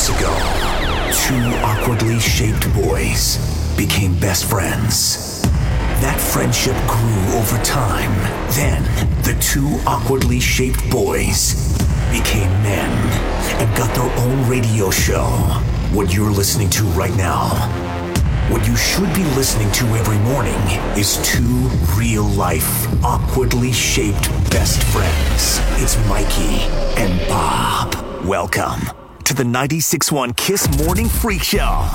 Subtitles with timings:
[0.00, 0.34] years ago,
[1.26, 3.38] two awkwardly shaped boys
[3.76, 5.42] became best friends.
[6.00, 8.10] That friendship grew over time.
[8.52, 8.82] Then,
[9.24, 11.76] the two awkwardly shaped boys
[12.10, 12.90] became men
[13.60, 15.26] and got their own radio show.
[15.92, 17.48] What you're listening to right now,
[18.50, 20.60] what you should be listening to every morning,
[20.96, 25.60] is two real life, awkwardly shaped best friends.
[25.82, 26.62] It's Mikey
[26.96, 27.94] and Bob.
[28.24, 28.99] Welcome
[29.30, 31.88] to the 96.1 Kiss Morning Freak Show.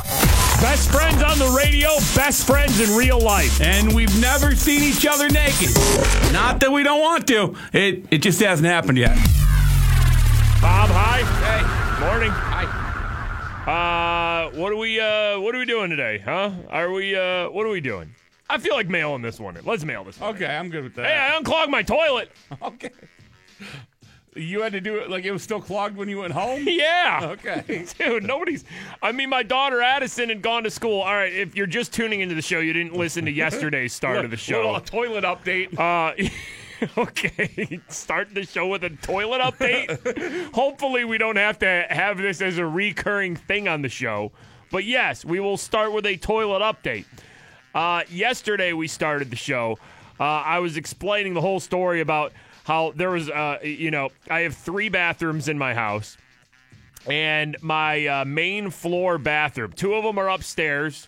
[0.61, 3.59] Best friends on the radio, best friends in real life.
[3.59, 5.69] and we've never seen each other naked.
[6.31, 7.53] Not that we don't want to.
[7.73, 9.17] It it just hasn't happened yet.
[10.61, 11.23] Bob, hi.
[11.43, 12.05] Hey.
[12.05, 12.31] Morning.
[12.31, 12.63] Hi.
[13.65, 16.51] Uh, what are we uh what are we doing today, huh?
[16.69, 18.15] Are we uh what are we doing?
[18.49, 19.57] I feel like mailing this one.
[19.65, 20.35] Let's mail this one.
[20.35, 21.05] Okay, I'm good with that.
[21.05, 22.31] Hey, I unclogged my toilet.
[22.61, 22.91] okay.
[24.35, 26.67] You had to do it like it was still clogged when you went home.
[26.75, 27.19] Yeah.
[27.23, 27.85] Okay.
[27.97, 28.65] Dude, nobody's.
[29.01, 31.01] I mean, my daughter Addison had gone to school.
[31.01, 34.25] All right, if you're just tuning into the show, you didn't listen to yesterday's start
[34.25, 34.57] of the show.
[34.57, 35.77] Little toilet update.
[35.79, 36.13] Uh,
[36.97, 40.53] okay, start the show with a toilet update.
[40.53, 44.31] Hopefully, we don't have to have this as a recurring thing on the show.
[44.71, 47.05] But yes, we will start with a toilet update.
[47.73, 49.77] Uh, yesterday, we started the show.
[50.19, 52.33] Uh, I was explaining the whole story about
[52.65, 56.17] how there was, uh, you know, I have three bathrooms in my house,
[57.05, 61.07] and my uh, main floor bathroom, two of them are upstairs,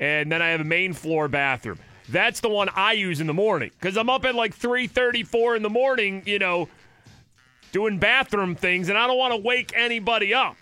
[0.00, 1.78] and then I have a main floor bathroom.
[2.08, 5.62] That's the one I use in the morning because I'm up at like 3:34 in
[5.62, 6.68] the morning, you know,
[7.70, 10.56] doing bathroom things, and I don't want to wake anybody up.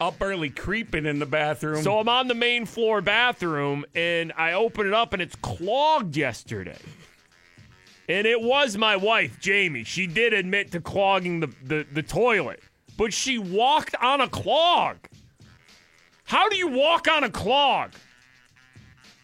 [0.00, 1.82] Up early, creeping in the bathroom.
[1.82, 6.16] So I'm on the main floor bathroom and I open it up and it's clogged
[6.16, 6.78] yesterday.
[8.12, 9.84] And it was my wife, Jamie.
[9.84, 12.60] She did admit to clogging the, the, the toilet,
[12.98, 14.98] but she walked on a clog.
[16.24, 17.92] How do you walk on a clog?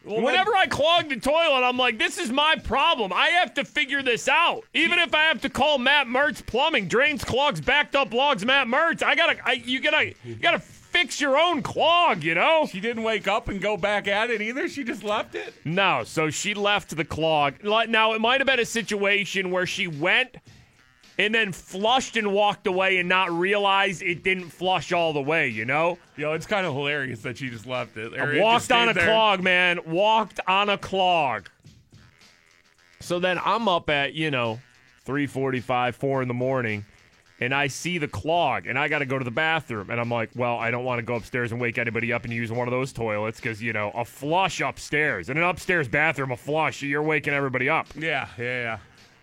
[0.05, 3.13] Whenever I clog the toilet, I'm like, this is my problem.
[3.13, 4.65] I have to figure this out.
[4.73, 8.69] Even if I have to call Matt Mertz Plumbing, drains, clogs, backed up logs, Matt
[8.69, 9.03] Mertz.
[9.03, 10.61] I gotta, I, you gotta, you gotta
[10.91, 12.23] fix your own clog.
[12.23, 12.67] You know?
[12.71, 14.69] she didn't wake up and go back at it either.
[14.69, 15.55] She just left it.
[15.65, 17.55] No, so she left the clog.
[17.63, 20.37] Now, it might have been a situation where she went
[21.19, 25.49] and then flushed and walked away and not realized it didn't flush all the way,
[25.49, 25.99] you know?
[26.17, 28.13] Yo, it's kind of hilarious that she just left it.
[28.41, 29.05] Walked on a there.
[29.05, 29.81] clog, man.
[29.85, 31.49] Walked on a clog.
[33.01, 34.61] So then I'm up at, you know,
[35.07, 36.85] 3:45, 4 in the morning,
[37.41, 40.11] and I see the clog and I got to go to the bathroom and I'm
[40.11, 42.67] like, well, I don't want to go upstairs and wake anybody up and use one
[42.69, 45.29] of those toilets cuz you know, a flush upstairs.
[45.29, 47.89] In an upstairs bathroom, a flush, you're waking everybody up.
[47.97, 48.79] Yeah, yeah, yeah.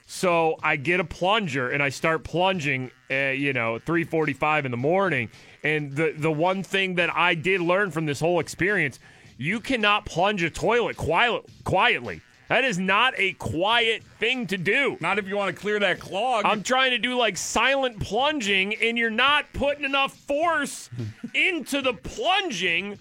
[0.07, 4.77] So I get a plunger and I start plunging, uh, you know, 3:45 in the
[4.77, 5.29] morning.
[5.63, 8.99] And the the one thing that I did learn from this whole experience,
[9.37, 12.21] you cannot plunge a toilet quiet, quietly.
[12.47, 14.97] That is not a quiet thing to do.
[14.99, 16.45] Not if you want to clear that clog.
[16.45, 20.89] I'm trying to do like silent plunging, and you're not putting enough force
[21.33, 22.99] into the plunging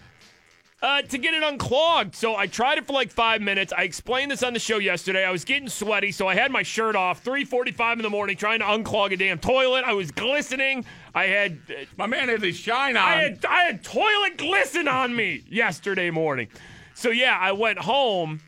[0.84, 2.14] uh, to get it unclogged.
[2.14, 3.72] So I tried it for like five minutes.
[3.76, 5.24] I explained this on the show yesterday.
[5.24, 7.24] I was getting sweaty, so I had my shirt off.
[7.24, 9.84] 3:45 in the morning, trying to unclog a damn toilet.
[9.84, 10.84] I was glistening.
[11.14, 11.58] I had
[11.96, 13.02] My man had his shine on.
[13.02, 16.48] I had I had toilet glisten on me yesterday morning.
[16.94, 18.40] So yeah, I went home,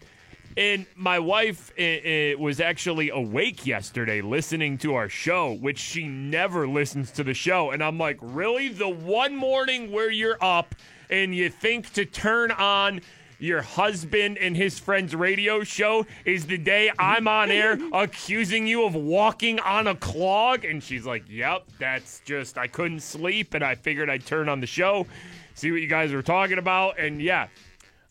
[0.56, 6.09] and my wife uh, uh, was actually awake yesterday, listening to our show, which she
[6.09, 7.72] never listens to the show.
[7.72, 8.69] And I'm like, really?
[8.69, 10.75] The one morning where you're up
[11.11, 13.00] and you think to turn on.
[13.39, 18.87] Your husband and his friend's radio show is the day I'm on air accusing you
[18.87, 20.65] of walking on a clog.
[20.65, 23.53] And she's like, Yep, that's just, I couldn't sleep.
[23.53, 25.06] And I figured I'd turn on the show,
[25.55, 26.99] see what you guys were talking about.
[26.99, 27.49] And yeah,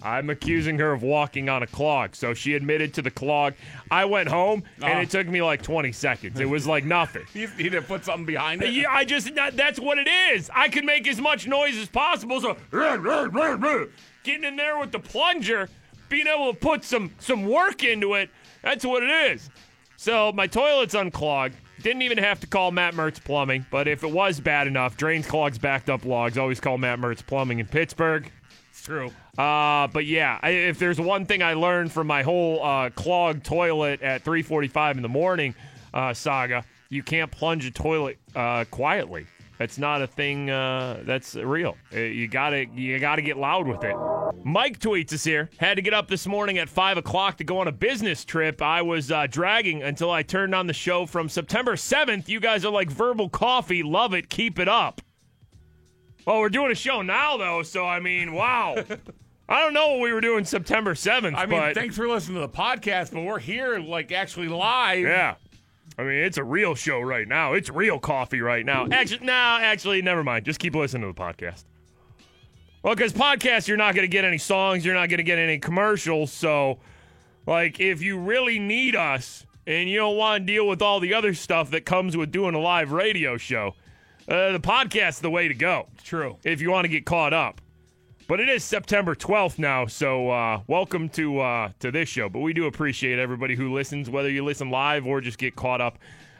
[0.06, 2.16] I'm accusing her of walking on a clog.
[2.16, 3.56] So she admitted to the clog.
[3.90, 5.02] I went home and Oh.
[5.02, 6.40] it took me like 20 seconds.
[6.40, 7.24] It was like nothing.
[7.34, 8.72] You need to put something behind it.
[8.72, 10.50] Yeah, I just that, that's what it is.
[10.53, 12.40] I can make as much noise as possible.
[12.40, 12.56] So
[14.24, 15.70] getting in there with the plunger,
[16.09, 18.29] being able to put some some work into it.
[18.62, 19.50] That's what it is.
[19.97, 21.56] So my toilet's unclogged.
[21.82, 25.28] Didn't even have to call Matt Mertz Plumbing, but if it was bad enough, drains,
[25.28, 26.38] clogs, backed up logs.
[26.38, 28.32] Always call Matt Mertz Plumbing in Pittsburgh.
[28.85, 29.11] True.
[29.35, 33.43] Uh, but yeah, I, if there's one thing I learned from my whole uh, clogged
[33.43, 35.55] toilet at 3:45 in the morning
[35.91, 39.26] uh, saga, you can't plunge a toilet uh, quietly.
[39.58, 40.52] That's not a thing.
[40.52, 41.78] Uh, that's real.
[41.91, 43.96] Uh, you gotta you gotta get loud with it.
[44.43, 45.49] Mike tweets us here.
[45.58, 48.61] Had to get up this morning at five o'clock to go on a business trip.
[48.61, 52.28] I was dragging until I turned on the show from September 7th.
[52.28, 53.81] You guys are like verbal coffee.
[53.81, 54.29] Love it.
[54.29, 55.02] Keep it up.
[56.26, 58.76] Well, we're doing a show now, though, so I mean, wow.
[59.50, 62.36] I don't know what we were doing September 7th, I mean, but thanks for listening
[62.36, 65.02] to the podcast, but we're here like actually live.
[65.02, 65.36] yeah.
[65.98, 67.54] I mean, it's a real show right now.
[67.54, 68.86] It's real coffee right now.
[68.92, 70.44] Actually, no, actually, never mind.
[70.44, 71.64] Just keep listening to the podcast.
[72.84, 75.40] Well, because podcasts, you're not going to get any songs, you're not going to get
[75.40, 76.34] any commercials.
[76.34, 76.80] So,
[77.48, 81.14] like, if you really need us and you don't want to deal with all the
[81.14, 83.76] other stuff that comes with doing a live radio show,
[84.28, 86.38] uh, the podcast's the way to go True.
[86.44, 87.62] if you want to get caught up.
[88.28, 92.28] But it is September 12th now, so uh, welcome to uh, to this show.
[92.28, 95.80] But we do appreciate everybody who listens, whether you listen live or just get caught
[95.80, 96.00] up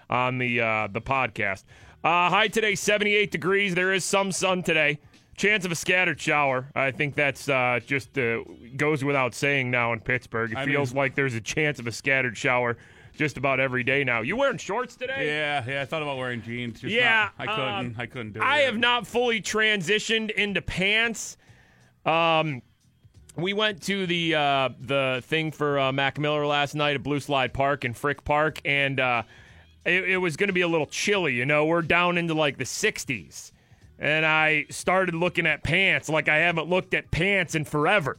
[0.10, 1.64] on the uh, the podcast.
[2.04, 3.76] Uh, high today, 78 degrees.
[3.76, 5.00] There is some sun today.
[5.38, 6.70] Chance of a scattered shower.
[6.76, 8.40] I think that's uh, just uh,
[8.78, 10.54] goes without saying now in Pittsburgh.
[10.54, 12.78] It I feels mean- like there's a chance of a scattered shower
[13.16, 14.22] just about every day now.
[14.22, 15.28] You wearing shorts today?
[15.28, 15.82] Yeah, yeah.
[15.82, 16.82] I thought about wearing jeans.
[16.82, 17.74] Just Yeah, not- I couldn't.
[17.74, 18.44] um, I couldn't do it.
[18.46, 21.38] I have not fully transitioned into pants.
[22.06, 22.62] Um,
[23.36, 27.20] we went to the uh, the thing for uh, Mac Miller last night at Blue
[27.20, 29.24] Slide Park and Frick Park, and uh,
[29.86, 31.34] it, it was going to be a little chilly.
[31.34, 33.52] You know, we're down into like the 60s,
[34.00, 38.18] and I started looking at pants like I haven't looked at pants in forever.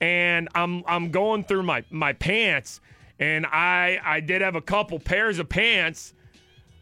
[0.00, 2.80] And I'm I'm going through my my pants,
[3.18, 6.14] and I I did have a couple pairs of pants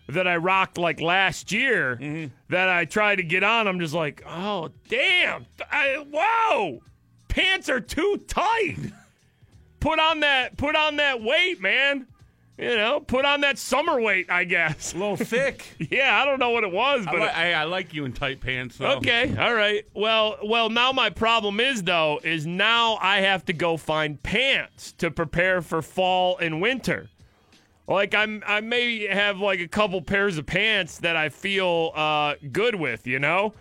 [0.08, 2.32] that I rocked like last year mm-hmm.
[2.49, 3.69] that I tried to get on.
[3.69, 6.81] I'm just like, oh damn, I, whoa,
[7.29, 8.79] pants are too tight.
[9.81, 12.06] put on that, put on that weight, man.
[12.62, 14.94] You know, put on that summer weight, I guess.
[14.94, 15.67] a little thick.
[15.91, 18.12] yeah, I don't know what it was, I, but li- I, I like you in
[18.12, 18.76] tight pants.
[18.76, 18.99] Though.
[18.99, 19.85] Okay, all right.
[19.94, 24.93] Well, well, now my problem is though is now I have to go find pants
[24.99, 27.09] to prepare for fall and winter.
[27.88, 32.37] Like I'm, I may have like a couple pairs of pants that I feel uh,
[32.53, 33.55] good with, you know,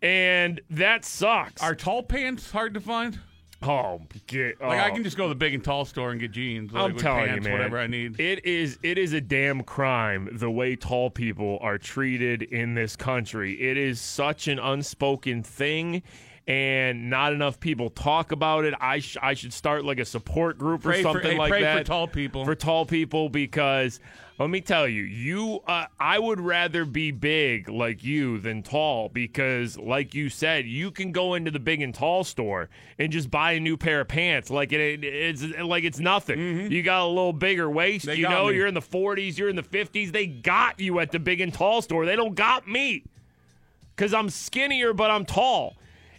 [0.00, 1.62] and that sucks.
[1.62, 3.18] Are tall pants hard to find?
[3.66, 4.94] Oh, get, Like I oh.
[4.94, 6.72] can just go to the big and tall store and get jeans.
[6.72, 7.58] Like, I'm with telling pants, you, man.
[7.58, 8.20] whatever I need.
[8.20, 12.96] It is it is a damn crime the way tall people are treated in this
[12.96, 13.54] country.
[13.60, 16.02] It is such an unspoken thing.
[16.48, 18.74] And not enough people talk about it.
[18.80, 21.50] I sh- I should start like a support group Pray or for- something hey, like
[21.50, 22.44] pray for that tall people.
[22.44, 23.98] For tall people, because
[24.38, 29.08] let me tell you, you uh, I would rather be big like you than tall
[29.08, 32.68] because, like you said, you can go into the big and tall store
[32.98, 36.70] and just buy a new pair of pants like it, it's like it's nothing.
[36.70, 38.10] You got a little bigger waist, Mm-hmm.
[38.10, 38.56] They you know, me.
[38.56, 40.12] you're in the 40s, you're in the 50s.
[40.12, 42.04] They got you at the big and tall store.
[42.04, 43.04] They don't got me
[43.94, 45.76] because I'm skinnier, but I'm tall.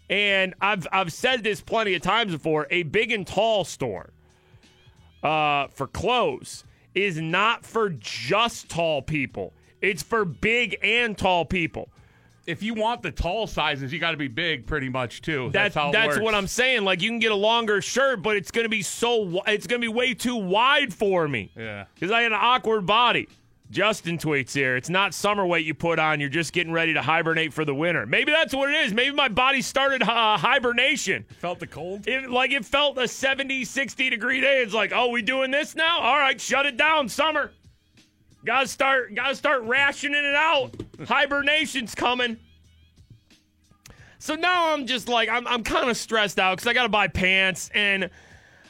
[0.10, 2.66] And I've I've said this plenty of times before.
[2.72, 4.10] A big and tall store
[5.22, 6.63] uh, for clothes
[6.98, 9.54] is not for just tall people.
[9.82, 11.90] It's for big and tall people.
[12.48, 15.50] if you want the tall sizes, you got to be big, pretty much too.
[15.52, 16.22] That's That's how it that's works.
[16.22, 16.84] what I'm saying.
[16.86, 19.82] Like you can get a longer shirt, but it's going to be so it's going
[19.82, 21.52] to be way too wide for me.
[21.58, 21.86] Yeah.
[21.94, 23.28] Because I got an awkward body.
[23.69, 24.78] Justin tweets here.
[24.78, 26.19] It's not summer weight you put on.
[26.19, 28.06] You're just getting ready to hibernate for the winter.
[28.06, 28.94] Maybe that's what it is.
[28.94, 31.25] Maybe my body started uh, hibernation.
[31.40, 32.08] Felt the cold.
[32.08, 34.62] It, like it felt a 70, 60 degree day.
[34.62, 36.00] It's like, oh, we doing this now?
[36.00, 37.52] All right, shut it down, summer.
[38.46, 40.74] Gotta start, gotta start rationing it out.
[41.06, 42.38] Hibernation's coming.
[44.20, 47.08] So now I'm just like, I'm, I'm kind of stressed out because I gotta buy
[47.08, 48.10] pants, and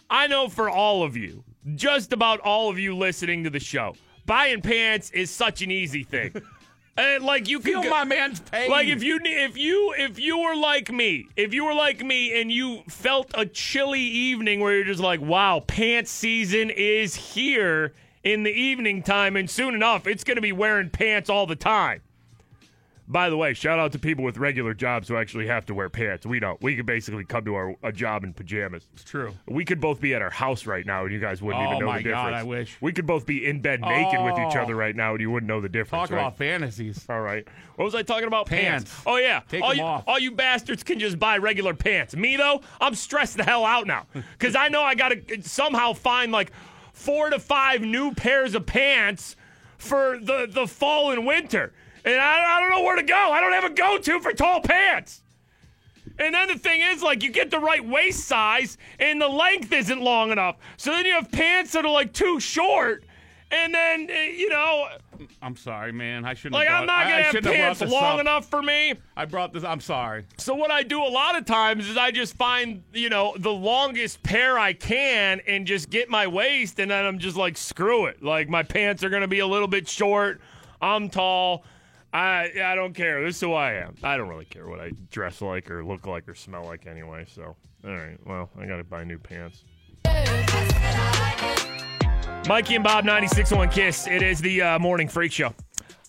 [0.09, 1.43] I know for all of you,
[1.75, 3.95] just about all of you listening to the show,
[4.27, 6.33] buying pants is such an easy thing.
[6.97, 8.69] and like you can Feel go- my man's pain.
[8.69, 12.39] like if you if you if you were like me, if you were like me
[12.39, 17.93] and you felt a chilly evening where you're just like, wow, pants season is here
[18.23, 22.01] in the evening time, and soon enough it's gonna be wearing pants all the time.
[23.09, 25.89] By the way, shout out to people with regular jobs who actually have to wear
[25.89, 26.25] pants.
[26.25, 26.61] We don't.
[26.61, 28.85] We could basically come to our a job in pajamas.
[28.93, 29.33] it's true.
[29.47, 31.79] We could both be at our house right now, and you guys wouldn't Oh even
[31.85, 32.17] know the difference.
[32.19, 32.77] Oh my God, I wish.
[32.81, 34.61] we could both be in bed naked with each Oh.
[34.61, 36.09] other right now, and you wouldn't know the difference.
[36.09, 36.19] Talk right?
[36.19, 37.05] about fantasies.
[37.07, 37.47] All right.
[37.77, 38.47] What was I talking about?
[38.47, 38.93] Pants.
[39.05, 39.41] Oh yeah.
[39.47, 40.03] Take all them you, off.
[40.05, 42.13] all you bastards can just buy regular pants.
[42.13, 44.05] Me though, I'm stressed the hell out now
[44.37, 46.51] because I know I got to somehow find like
[46.91, 49.37] four to five new pairs of pants
[49.77, 51.71] for the the fall and winter,
[52.07, 53.15] and I, I don't know where to go.
[53.15, 55.21] I don't have a go to for tall pants.
[56.19, 59.71] And then the thing is, like, you get the right waist size, and the length
[59.71, 60.55] isn't long enough.
[60.77, 63.03] So then you have pants that are like too short,
[63.51, 64.87] and then uh, you know,
[65.41, 66.25] I'm sorry, man.
[66.25, 66.53] I shouldn't.
[66.53, 68.19] like have I'm not gonna I have pants brought this long up.
[68.21, 68.95] enough for me.
[69.15, 69.63] I brought this.
[69.63, 70.25] I'm sorry.
[70.37, 73.53] So what I do a lot of times is I just find, you know, the
[73.53, 78.05] longest pair I can and just get my waist and then I'm just like screw
[78.07, 78.23] it.
[78.23, 80.41] Like my pants are going to be a little bit short.
[80.81, 81.63] I'm tall.
[82.17, 83.23] I I don't care.
[83.23, 83.93] This is who I am.
[84.01, 87.25] I don't really care what I dress like or look like or smell like anyway.
[87.27, 87.55] So,
[87.85, 88.17] all right.
[88.25, 89.63] Well, I got to buy new pants.
[92.47, 94.07] Mikey and Bob, ninety six 96.1 Kiss.
[94.07, 95.53] It is the uh, Morning Freak Show.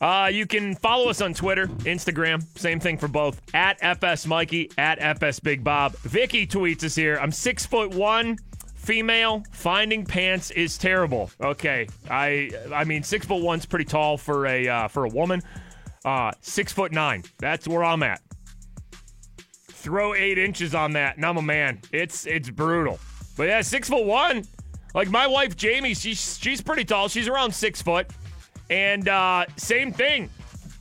[0.00, 3.43] Uh, you can follow us on Twitter, Instagram, same thing for both.
[3.53, 5.95] At FS Mikey, at FS Big Bob.
[5.99, 7.19] Vicky tweets us here.
[7.21, 8.38] I'm six foot one,
[8.77, 9.43] female.
[9.50, 11.31] Finding pants is terrible.
[11.43, 15.43] Okay, I I mean six foot one's pretty tall for a uh, for a woman.
[16.05, 17.25] Uh, six foot nine.
[17.38, 18.21] That's where I'm at.
[19.71, 21.81] Throw eight inches on that, and I'm a man.
[21.93, 22.99] It's it's brutal.
[23.37, 24.45] But yeah, six foot one.
[24.95, 27.09] Like my wife Jamie, she's she's pretty tall.
[27.09, 28.07] She's around six foot.
[28.71, 30.31] And uh, same thing.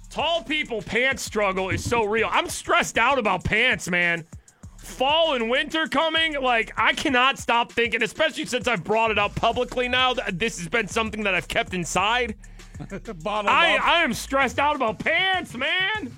[0.09, 2.29] Tall people pants struggle is so real.
[2.31, 4.25] I'm stressed out about pants, man.
[4.77, 9.35] Fall and winter coming, like I cannot stop thinking, especially since I've brought it up
[9.35, 10.15] publicly now.
[10.31, 12.35] This has been something that I've kept inside.
[13.25, 16.11] I, I am stressed out about pants, man.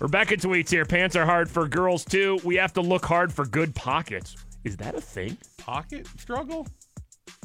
[0.00, 2.40] Rebecca tweets here pants are hard for girls too.
[2.44, 4.36] We have to look hard for good pockets.
[4.64, 5.36] Is that a thing?
[5.58, 6.66] Pocket struggle?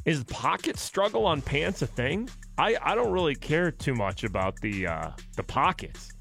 [0.05, 2.29] Is pocket struggle on pants a thing?
[2.57, 6.11] I, I don't really care too much about the uh, the pockets.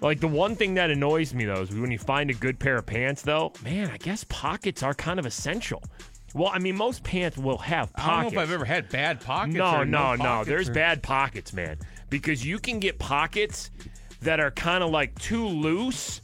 [0.00, 2.76] Like the one thing that annoys me though is when you find a good pair
[2.76, 5.82] of pants though, man, I guess pockets are kind of essential.
[6.36, 8.08] Well, I mean most pants will have pockets.
[8.08, 9.56] I don't know if I've ever had bad pockets.
[9.56, 10.22] No, no, no.
[10.22, 11.78] pockets There's or- bad pockets, man.
[12.10, 13.70] Because you can get pockets
[14.20, 16.20] that are kind of like too loose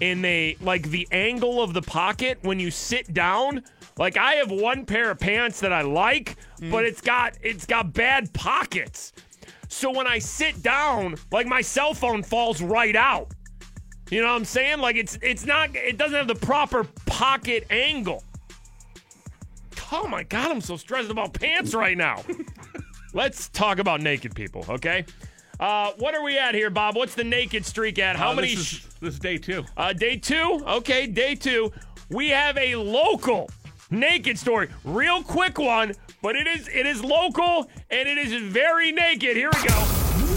[0.00, 3.64] and they like the angle of the pocket when you sit down.
[3.98, 6.70] Like I have one pair of pants that I like, hmm.
[6.70, 9.12] but it's got it's got bad pockets.
[9.68, 13.32] So when I sit down, like my cell phone falls right out.
[14.12, 14.78] You know what I'm saying?
[14.78, 18.22] Like it's it's not it doesn't have the proper pocket angle.
[19.92, 22.22] Oh my god, I'm so stressed about pants right now.
[23.14, 25.04] Let's talk about naked people, okay?
[25.58, 26.96] Uh, what are we at here, Bob?
[26.96, 28.16] What's the naked streak at?
[28.16, 28.54] How Uh, many?
[28.54, 29.64] This sh- is, this is day two.
[29.76, 30.62] uh, day two?
[30.66, 31.72] Okay, day two.
[32.08, 33.50] We have a local
[33.90, 34.68] naked story.
[34.84, 35.92] Real quick one,
[36.22, 39.36] but it is it is local and it is very naked.
[39.36, 39.74] Here we go.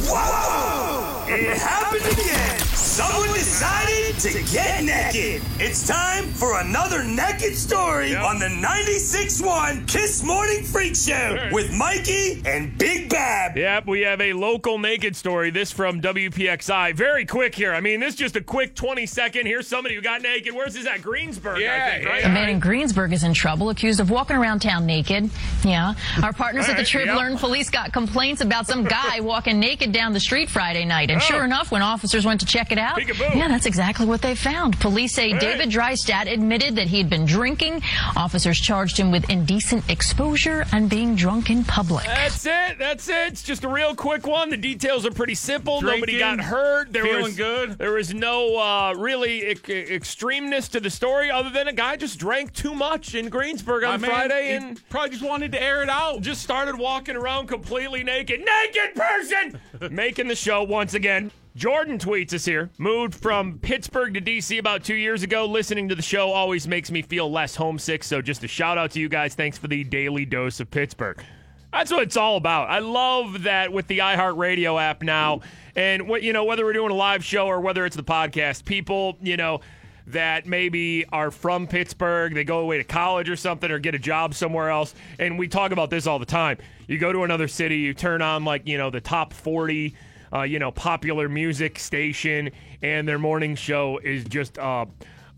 [0.08, 1.26] Whoa!
[1.34, 2.60] It happened again.
[2.84, 5.42] Someone decided to get naked.
[5.58, 8.24] It's time for another naked story Yep.
[8.24, 13.56] on the 96.1 Kiss Morning Freak Show with Mikey and Big Bob.
[13.58, 15.50] Yep, we have a local naked story.
[15.50, 16.94] This from WPXI.
[16.94, 17.74] Very quick here.
[17.74, 19.46] I mean, this is just a quick 20 second.
[19.46, 20.54] Here's somebody who got naked.
[20.54, 21.02] Where's this at?
[21.02, 22.22] Greensburg, I Yeah, think, right?
[22.22, 22.30] yeah.
[22.30, 25.30] A man in Greensburg is in trouble, accused of walking around town naked.
[25.64, 25.94] Yeah.
[26.22, 27.16] Our partners at the All right, Trib yep.
[27.18, 31.10] learned police got complaints about some guy walking naked down the street Friday night.
[31.10, 31.26] And Oh.
[31.26, 33.36] sure enough, when officers went to check it out, Peekaboo.
[33.36, 34.80] yeah, that's exactly what they found.
[34.80, 35.40] Police say Hey.
[35.40, 37.82] David Drystad admitted that he had been drinking.
[38.18, 42.06] Officers charged him with indecent exposure and being drunk in public.
[42.06, 42.78] That's it.
[42.78, 43.28] That's it.
[43.30, 44.50] It's just a real quick one.
[44.50, 45.82] The details are pretty simple.
[45.82, 46.92] Nobody got hurt.
[46.92, 47.78] There feeling was good.
[47.78, 52.20] There was no uh, really e- extremeness to the story, other than a guy just
[52.20, 55.84] drank too much in Greensburg on My Friday he and probably just wanted to air
[55.84, 56.22] it out.
[56.22, 58.40] just started walking around completely naked.
[58.42, 59.60] Naked person!
[59.94, 61.32] Making the show once again.
[61.56, 62.72] Jordan tweets us here.
[62.80, 65.46] Moved from Pittsburgh to DC about two years ago.
[65.46, 68.04] Listening to the show always makes me feel less homesick.
[68.04, 69.36] So just a shout out to you guys.
[69.36, 71.24] Thanks for the daily dose of Pittsburgh.
[71.72, 72.70] That's what it's all about.
[72.70, 75.42] I love that with the iHeartRadio app now,
[75.76, 78.66] and what you know, whether we're doing a live show or whether it's the podcast,
[78.66, 79.62] people, you know,
[80.08, 84.00] that maybe are from Pittsburgh, they go away to college or something or get a
[84.00, 84.94] job somewhere else.
[85.18, 86.58] And we talk about this all the time.
[86.88, 89.96] You go to another city, you turn on like, you know, the top 40,
[90.34, 92.50] uh, you know, popular music station,
[92.82, 94.86] and their morning show is just uh,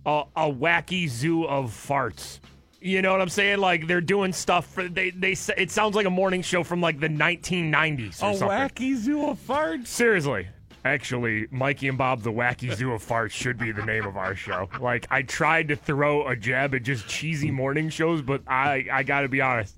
[0.05, 2.39] a, a wacky zoo of farts.
[2.81, 3.57] You know what I'm saying?
[3.59, 6.99] Like they're doing stuff for they they it sounds like a morning show from like
[6.99, 8.47] the 1990s or a something.
[8.47, 9.87] wacky zoo of farts.
[9.87, 10.47] Seriously.
[10.83, 14.35] Actually, Mikey and Bob, the Wacky Zoo of Farts, should be the name of our
[14.35, 14.69] show.
[14.79, 19.01] Like, I tried to throw a jab at just cheesy morning shows, but I, I
[19.01, 19.75] got to be honest.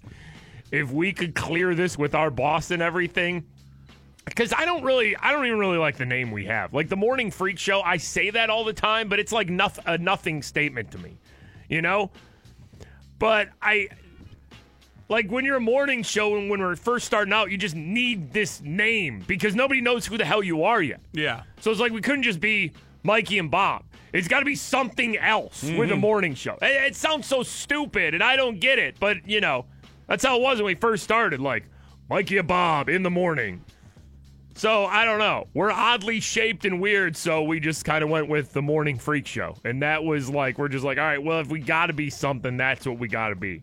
[0.70, 3.46] If we could clear this with our boss and everything,
[4.28, 6.74] because I don't really, I don't even really like the name we have.
[6.74, 9.80] Like the Morning Freak Show, I say that all the time, but it's like noth-
[9.86, 11.18] a nothing statement to me,
[11.70, 12.12] you know.
[13.20, 13.88] But I,
[15.10, 18.34] like when you're a morning show and when we're first starting out, you just need
[18.34, 21.00] this name because nobody knows who the hell you are yet.
[21.14, 21.44] Yeah.
[21.62, 23.84] So it's like we couldn't just be Mikey and Bob.
[24.14, 26.00] It's got to be something else with a mm-hmm.
[26.00, 26.58] morning show.
[26.62, 29.00] It, it sounds so stupid, and I don't get it.
[29.00, 29.66] But you know,
[30.08, 31.40] that's how it was when we first started.
[31.40, 31.66] Like
[32.10, 33.64] Mikey and Bob in the morning.
[34.58, 35.48] So I don't know.
[35.54, 39.28] We're oddly shaped and weird, so we just kind of went with the morning freak
[39.28, 41.94] show, and that was like we're just like, all right, well, if we got to
[41.94, 43.62] be something, that's what we got to be.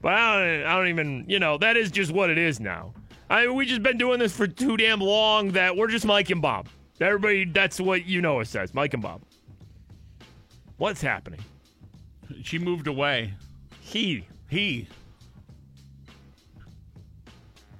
[0.00, 2.94] But I don't, I don't even, you know, that is just what it is now.
[3.28, 6.30] I mean, we just been doing this for too damn long that we're just Mike
[6.30, 6.68] and Bob.
[6.98, 9.20] Everybody, that's what you know it says, Mike and Bob.
[10.78, 11.40] What's happening?
[12.42, 13.34] She moved away.
[13.80, 14.26] He.
[14.48, 14.88] He.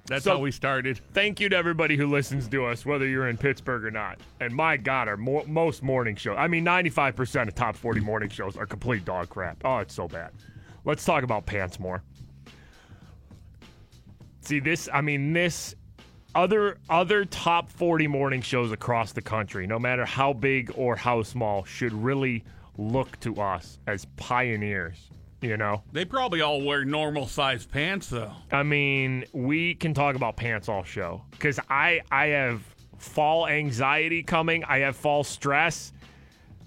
[0.07, 0.99] That's So- how we started.
[1.13, 4.19] Thank you to everybody who listens to us, whether you're in Pittsburgh or not.
[4.39, 6.37] And my God, our mo- most morning shows.
[6.39, 9.57] I mean, 95% of top 40 morning shows are complete dog crap.
[9.65, 10.31] Oh, it's so bad.
[10.85, 12.01] Let's talk about pants more.
[14.41, 14.87] See this.
[14.93, 15.75] I mean, this
[16.33, 21.23] other other top 40 morning shows across the country, no matter how big or how
[21.23, 22.45] small, should really
[22.77, 25.09] look to us as pioneers.
[25.41, 25.83] You know.
[25.91, 28.31] They probably all wear normal sized pants, though.
[28.51, 32.61] I mean, we can talk about pants all show because I I have
[32.97, 34.63] fall anxiety coming.
[34.63, 35.93] I have fall stress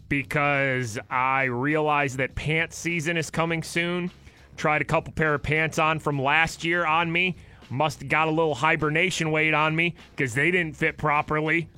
[0.08, 4.10] because I realize that pants season is coming soon.
[4.56, 7.36] Tried a couple pair of pants on from last year on me.
[7.70, 11.68] Must have got a little hibernation weight on me because they didn't fit properly.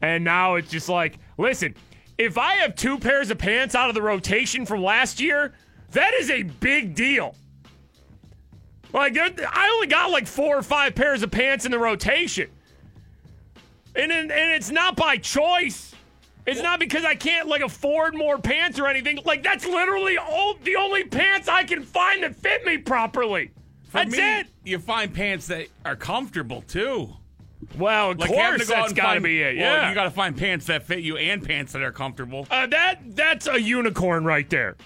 [0.00, 1.74] And now it's just like, listen,
[2.16, 5.54] if I have two pairs of pants out of the rotation from last year,
[5.92, 7.34] that is a big deal.
[8.92, 12.48] Like, I only got like four or five pairs of pants in the rotation.
[13.94, 15.94] And, and, and it's not by choice.
[16.46, 19.18] It's not because I can't like afford more pants or anything.
[19.24, 23.50] Like that's literally all the only pants I can find that fit me properly.
[23.88, 24.46] For that's me, it.
[24.64, 27.14] You find pants that are comfortable too.
[27.76, 29.58] Well, of Like course go that's got to be it.
[29.58, 32.46] well, Yeah, you got to find pants that fit you and pants that are comfortable.
[32.50, 34.76] Uh, that that's a unicorn right there.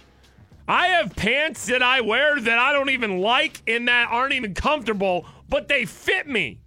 [0.69, 4.55] I have pants that I wear that I don't even like and that aren't even
[4.55, 6.59] comfortable, but they fit me.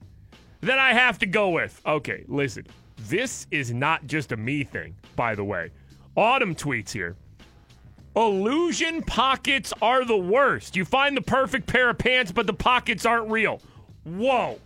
[0.61, 1.79] That I have to go with.
[1.85, 2.65] Okay, listen.
[3.07, 5.69] This is not just a me thing, by the way.
[6.15, 7.15] Autumn tweets here.
[8.15, 10.75] Illusion pockets are the worst.
[10.75, 13.61] You find the perfect pair of pants, but the pockets aren't real.
[14.05, 14.59] Whoa.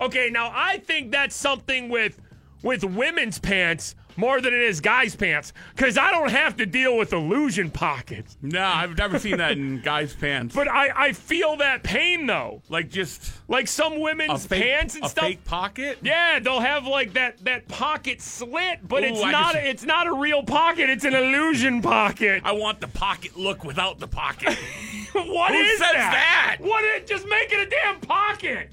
[0.00, 2.20] Okay, now I think that's something with
[2.62, 6.96] with women's pants more than it is guys' pants, because I don't have to deal
[6.96, 8.36] with illusion pockets.
[8.42, 10.54] No, I've never seen that in guys' pants.
[10.54, 12.62] But I, I feel that pain though.
[12.68, 15.24] like just Like some women's fake, pants and a stuff.
[15.24, 15.98] fake pocket.
[16.02, 19.84] Yeah, they'll have like that that pocket slit, but Ooh, it's I not just- it's
[19.84, 20.88] not a real pocket.
[20.90, 22.42] It's an illusion pocket.
[22.44, 24.56] I want the pocket look without the pocket.
[25.16, 26.58] What Who is says that?
[26.60, 26.66] that?
[26.68, 28.70] What is just make it a damn pocket?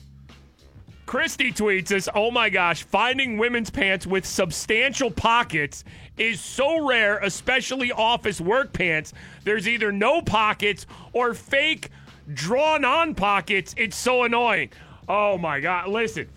[1.14, 5.84] Christy tweets us, "Oh my gosh, finding women's pants with substantial pockets
[6.18, 9.14] is so rare, especially office work pants.
[9.44, 11.90] There's either no pockets or fake
[12.34, 13.76] drawn-on pockets.
[13.78, 14.72] It's so annoying."
[15.08, 16.30] Oh my god, listen.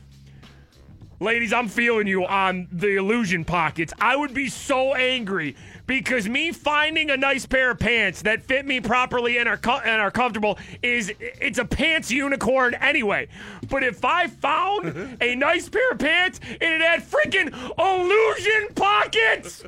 [1.19, 3.91] Ladies, I'm feeling you on the illusion pockets.
[3.99, 8.67] I would be so angry because me finding a nice pair of pants that fit
[8.67, 13.29] me properly and are co- and are comfortable is it's a pants unicorn anyway.
[13.71, 19.65] But if I found a nice pair of pants and it had freaking illusion pockets,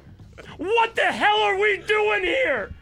[0.59, 2.73] what the hell are we doing here?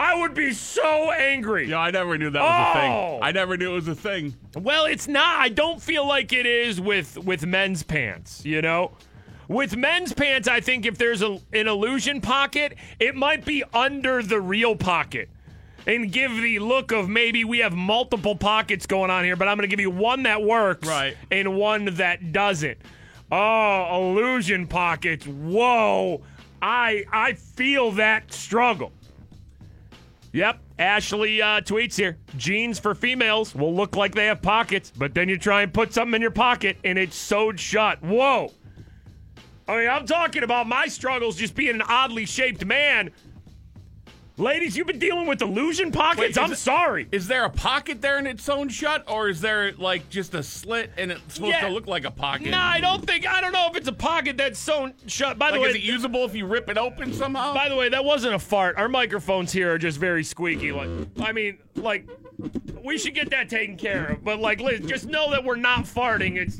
[0.00, 1.68] I would be so angry.
[1.68, 2.80] yeah, I never knew that was a Oh.
[2.80, 3.18] thing.
[3.22, 4.34] I never knew it was a thing.
[4.56, 5.40] Well, it's not.
[5.40, 8.42] I don't feel like it is with with men's pants.
[8.44, 8.92] You know,
[9.46, 14.22] with men's pants, I think if there's a, an illusion pocket, it might be under
[14.22, 15.28] the real pocket,
[15.86, 19.36] and give the look of maybe we have multiple pockets going on here.
[19.36, 21.14] But I'm going to give you one that works, Right.
[21.30, 22.78] and one that doesn't.
[23.30, 25.26] Oh, illusion pockets.
[25.26, 26.22] Whoa,
[26.62, 28.92] I I feel that struggle.
[30.32, 30.60] Yep.
[30.78, 32.18] Ashley uh, tweets here.
[32.36, 35.92] Jeans for females will look like they have pockets, but then you try and put
[35.92, 38.02] something in your pocket and it's sewed shut.
[38.02, 38.52] Whoa.
[39.68, 43.10] I mean, I'm talking about my struggles just being an oddly shaped man.
[44.40, 46.38] Ladies, you've been dealing with illusion pockets?
[46.38, 47.06] Wait, I'm it- sorry.
[47.12, 50.42] Is there a pocket there and it's sewn shut, or is there like just a
[50.42, 51.68] slit and it's supposed Yeah.
[51.68, 52.46] to look like a pocket?
[52.50, 53.28] No, I don't think.
[53.28, 55.38] I don't know if it's a pocket that's sewn shut.
[55.38, 57.52] By the way, is it usable if you rip it open somehow?
[57.52, 58.76] By the way, that wasn't a fart.
[58.78, 60.72] Our microphones here are just very squeaky.
[60.72, 60.88] Like,
[61.20, 62.08] I mean, like,
[62.82, 64.24] we should get that taken care of.
[64.24, 66.36] But like, Liz, just know that we're not farting.
[66.38, 66.56] It's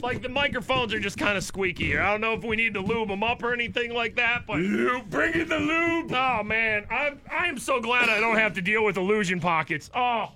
[0.00, 2.00] like the microphones are just kind of squeaky here.
[2.00, 4.46] I don't know if we need to lube them up or anything like that.
[4.46, 4.56] But
[5.10, 6.12] bring in the lube.
[6.12, 9.90] Oh man, I'm I am so glad I don't have to deal with illusion pockets.
[9.94, 10.32] Oh.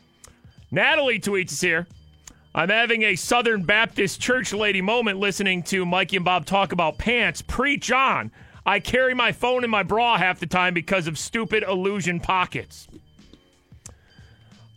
[0.71, 1.87] Natalie tweets us here.
[2.57, 6.99] I'm having a Southern Baptist church lady moment listening to Mikey and Bob talk about
[6.99, 7.43] pants.
[7.43, 8.31] Preach on.
[8.65, 12.87] I carry my phone in my bra half the time because of stupid illusion pockets.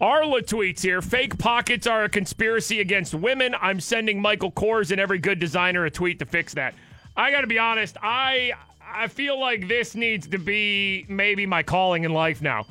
[0.02, 3.56] Arla tweets here fake pockets are a conspiracy against women.
[3.62, 6.74] I'm sending Michael Kors and every good designer a tweet to fix that.
[7.16, 8.54] I got to be honest, I
[8.92, 12.66] I feel like this needs to be maybe my calling in life now.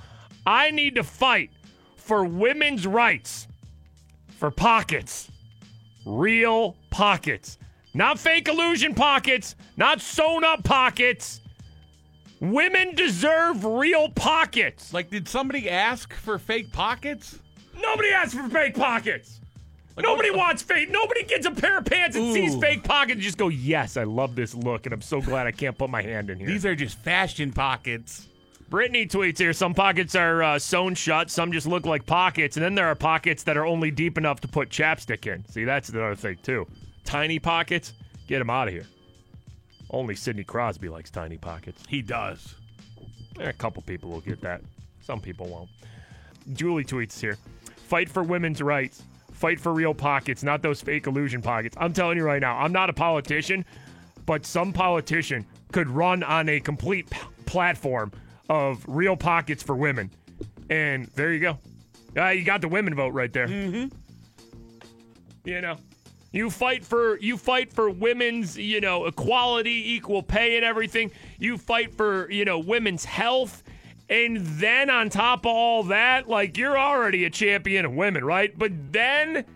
[0.44, 1.50] I need to fight
[1.96, 3.46] for women's rights
[4.36, 5.30] for pockets.
[6.04, 7.58] Real pockets.
[7.94, 11.40] Not fake illusion pockets, not sewn up pockets.
[12.40, 14.92] Women deserve real pockets.
[14.92, 17.38] Like, did somebody ask for fake pockets?
[17.80, 19.40] Nobody asked for fake pockets.
[19.98, 20.90] Nobody wants fake.
[20.90, 24.04] Nobody gets a pair of pants and sees fake pockets and just go, yes, I
[24.04, 26.46] love this look, and I'm so glad I can't put my hand in here.
[26.46, 28.28] These are just fashion pockets.
[28.68, 32.64] Brittany tweets here some pockets are uh, sewn shut, some just look like pockets, and
[32.64, 35.44] then there are pockets that are only deep enough to put chapstick in.
[35.48, 36.66] See, that's another thing, too.
[37.04, 37.92] Tiny pockets,
[38.26, 38.86] get them out of here.
[39.90, 41.84] Only Sidney Crosby likes tiny pockets.
[41.88, 42.56] He does.
[43.38, 44.62] Eh, A couple people will get that.
[45.00, 45.68] Some people won't.
[46.52, 47.36] Julie tweets here
[47.76, 49.02] Fight for women's rights.
[49.32, 51.76] Fight for real pockets, not those fake illusion pockets.
[51.78, 53.64] I'm telling you right now, I'm not a politician,
[54.24, 58.10] but some politician could run on a complete p- platform
[58.48, 60.10] of real pockets for women.
[60.70, 61.58] And there you go.
[62.16, 63.46] Uh, you got the women vote right there.
[63.48, 63.94] Mm-hmm.
[65.44, 65.76] You know.
[66.32, 71.10] You fight for you fight for women's, you know, equality, equal pay and everything.
[71.38, 73.62] You fight for, you know, women's health.
[74.10, 78.56] And then on top of all that, like you're already a champion of women, right?
[78.56, 79.46] But then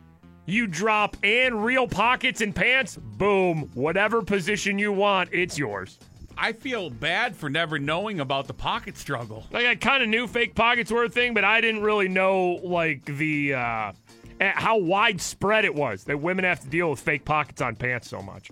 [0.46, 5.98] you drop and real pockets and pants, boom, whatever position you want, it's yours.
[6.40, 9.44] I feel bad for never knowing about the pocket struggle.
[9.52, 12.58] Like I kind of knew fake pockets were a thing, but I didn't really know
[12.62, 13.92] like the uh,
[14.40, 18.22] how widespread it was that women have to deal with fake pockets on pants so
[18.22, 18.50] much.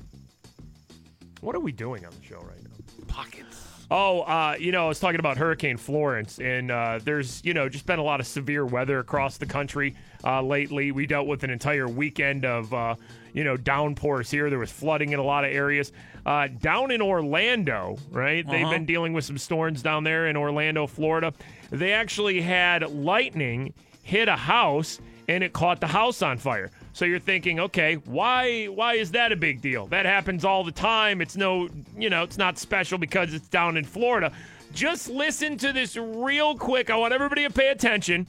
[1.41, 3.07] What are we doing on the show right now?
[3.07, 3.65] Pockets.
[3.91, 7.71] Oh, uh, you know, I was talking about Hurricane Florence, and uh, there's, you know,
[7.71, 10.93] just been a lot of severe weather across the country uh, lately.
[10.93, 12.97] We dealt with an entire weekend of, uh,
[13.33, 14.51] you know, downpours here.
[14.51, 15.93] There was flooding in a lot of areas.
[16.27, 18.47] Uh, down in Orlando, right?
[18.47, 21.33] They've been dealing with some storms down there in Orlando, Florida.
[21.71, 26.71] They actually had lightning hit a house, and it caught the house on fire.
[26.93, 29.87] So you're thinking, okay, why why is that a big deal?
[29.87, 31.21] That happens all the time.
[31.21, 34.33] It's no, you know, it's not special because it's down in Florida.
[34.73, 36.91] Just listen to this real quick.
[36.91, 38.27] I want everybody to pay attention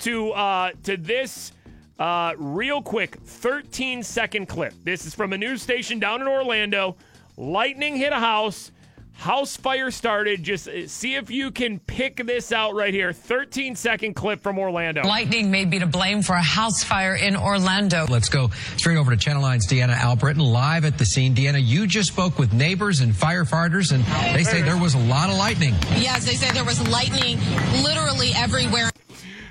[0.00, 1.52] to uh, to this
[2.00, 4.72] uh, real quick 13 second clip.
[4.82, 6.96] This is from a news station down in Orlando.
[7.36, 8.72] Lightning hit a house.
[9.12, 10.42] House fire started.
[10.42, 13.12] Just uh, see if you can pick this out right here.
[13.12, 15.02] 13 second clip from Orlando.
[15.02, 18.06] Lightning may be to blame for a house fire in Orlando.
[18.08, 21.34] Let's go straight over to Channel 9's Deanna Allbrittin live at the scene.
[21.34, 24.02] Deanna, you just spoke with neighbors and firefighters, and
[24.34, 25.74] they say there was a lot of lightning.
[25.96, 27.38] Yes, they say there was lightning
[27.82, 28.90] literally everywhere.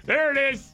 [0.05, 0.67] There it is.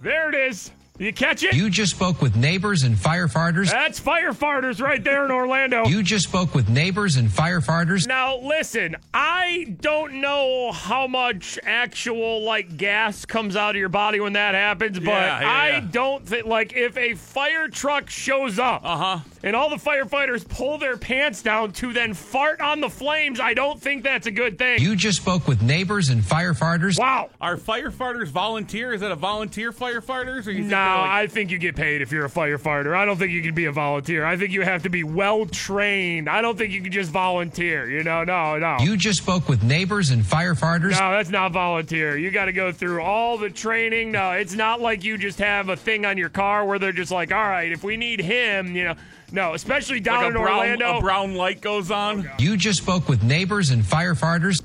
[0.00, 0.70] There it is.
[0.98, 1.54] You catch it?
[1.54, 3.70] You just spoke with neighbors and firefighters.
[3.70, 5.86] That's firefighters right there in Orlando.
[5.86, 8.06] You just spoke with neighbors and firefighters.
[8.06, 14.20] Now, listen, I don't know how much actual like gas comes out of your body
[14.20, 15.88] when that happens, but Yeah, yeah, I yeah.
[15.90, 19.20] don't think like if a fire truck shows up Uh-huh.
[19.42, 23.54] and all the firefighters pull their pants down to then fart on the flames, I
[23.54, 24.80] don't think that's a good thing.
[24.80, 26.98] You just spoke with neighbors and firefighters.
[26.98, 27.30] wow.
[27.40, 28.92] Are firefighters volunteer?
[28.92, 30.46] Is that a volunteer firefighters?
[30.46, 32.94] Or you think No, they're like- I think you get paid if you're a firefighter.
[32.96, 34.24] I don't think you can be a volunteer.
[34.24, 36.28] I think you have to be well trained.
[36.28, 37.90] I don't think you can just volunteer.
[37.90, 38.76] You know, no, no.
[38.80, 40.92] You just spoke with neighbors and firefighters.
[40.92, 42.16] No, that's not volunteer.
[42.16, 44.12] You got to go through all the training.
[44.12, 47.10] No, it's not like you just have a thing on your car where they're just
[47.10, 48.94] like, all right, if we need him, you know.
[49.34, 50.98] No, especially down like in brown, Orlando.
[50.98, 52.28] a brown light goes on.
[52.38, 54.62] You just spoke with neighbors and firefighters.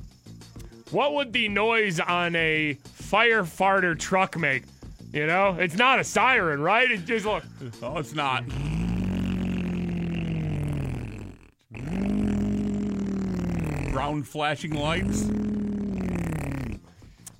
[0.91, 4.63] what would the noise on a firefighter truck make?
[5.17, 6.91] You know, it's not a siren, right?
[6.91, 7.41] It's just like,
[7.81, 8.43] Oh, it's not.
[13.91, 15.23] Brown flashing lights.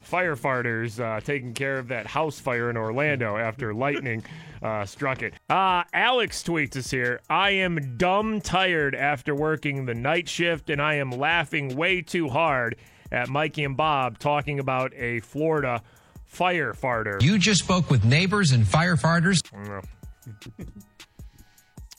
[0.04, 4.24] firefighters uh, taking care of that house fire in Orlando after lightning
[4.63, 5.36] uh, struck it.
[5.48, 10.82] Uh, Alex tweets us here I am dumb tired after working the night shift, and
[10.82, 12.76] I am laughing way too hard
[13.12, 15.84] at Mikey and Bob talking about a Florida
[16.32, 17.22] firefighter.
[17.22, 19.42] You just spoke with neighbors and firefighters.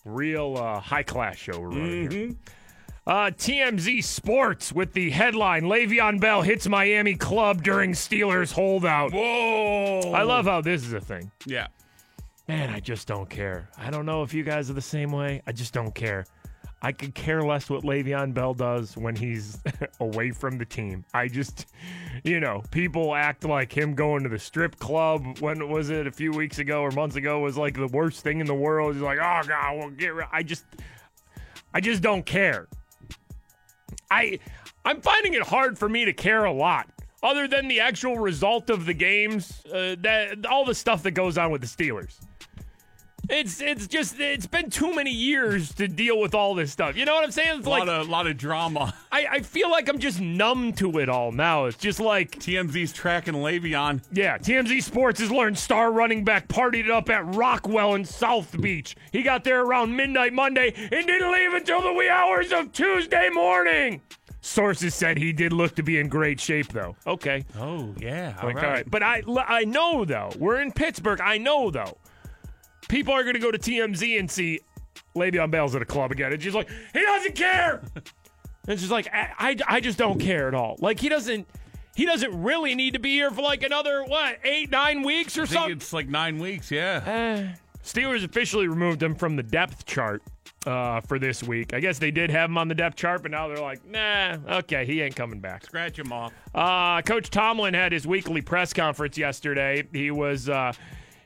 [0.04, 2.30] Real uh, high class show we're running here.
[3.06, 9.12] Uh, TMZ Sports with the headline Le'Veon Bell hits Miami club during Steelers holdout.
[9.12, 10.12] Whoa!
[10.12, 11.30] I love how this is a thing.
[11.46, 11.68] Yeah.
[12.48, 13.68] Man, I just don't care.
[13.78, 15.40] I don't know if you guys are the same way.
[15.46, 16.26] I just don't care.
[16.80, 19.58] I could care less what Le'Veon Bell does when he's
[20.00, 21.04] away from the team.
[21.12, 21.66] I just,
[22.22, 25.38] you know, people act like him going to the strip club.
[25.40, 26.06] When was it?
[26.06, 28.94] A few weeks ago or months ago was like the worst thing in the world.
[28.94, 30.12] He's like, oh god, well get.
[30.30, 30.64] I just,
[31.74, 32.68] I just don't care.
[34.10, 34.38] I,
[34.84, 36.88] I'm finding it hard for me to care a lot.
[37.22, 41.36] Other than the actual result of the games, uh, that all the stuff that goes
[41.36, 42.20] on with the Steelers.
[43.28, 46.96] It's it's just it's been too many years to deal with all this stuff.
[46.96, 47.58] You know what I'm saying?
[47.58, 48.94] It's A like lot of lot of drama.
[49.12, 51.66] I, I feel like I'm just numb to it all now.
[51.66, 54.02] It's just like TMZ's tracking Le'Veon.
[54.12, 58.58] yeah, TMZ Sports has learned star running back partied it up at Rockwell in South
[58.60, 58.96] Beach.
[59.12, 63.28] He got there around midnight Monday and didn't leave until the wee hours of Tuesday
[63.30, 64.00] morning.
[64.40, 66.96] Sources said he did look to be in great shape though.
[67.06, 67.44] Okay.
[67.58, 68.38] Oh yeah.
[68.42, 68.90] Like, all right.
[68.90, 71.20] But I, I know, though, we're in Pittsburgh.
[71.20, 71.98] I know, though,
[72.88, 74.60] people are going to go to TMZ and see
[75.14, 76.32] Le'Veon Bell's at a club again.
[76.32, 77.82] And she's like, he doesn't care.
[78.66, 80.76] and she's like, I, I, I just don't care at all.
[80.80, 81.46] Like, he doesn't.
[81.94, 85.46] He doesn't really need to be here for like another what eight nine weeks or
[85.46, 85.72] something.
[85.72, 86.70] it's like nine weeks.
[86.70, 87.54] Yeah.
[87.82, 90.22] Steelers officially removed him from the depth chart
[90.66, 91.74] uh, for this week.
[91.74, 94.36] I guess they did have him on the depth chart, but now they're like, nah,
[94.58, 95.64] okay, he ain't coming back.
[95.64, 96.32] Scratch him off.
[96.54, 99.82] Uh, Coach Tomlin had his weekly press conference yesterday.
[99.92, 100.72] He was uh,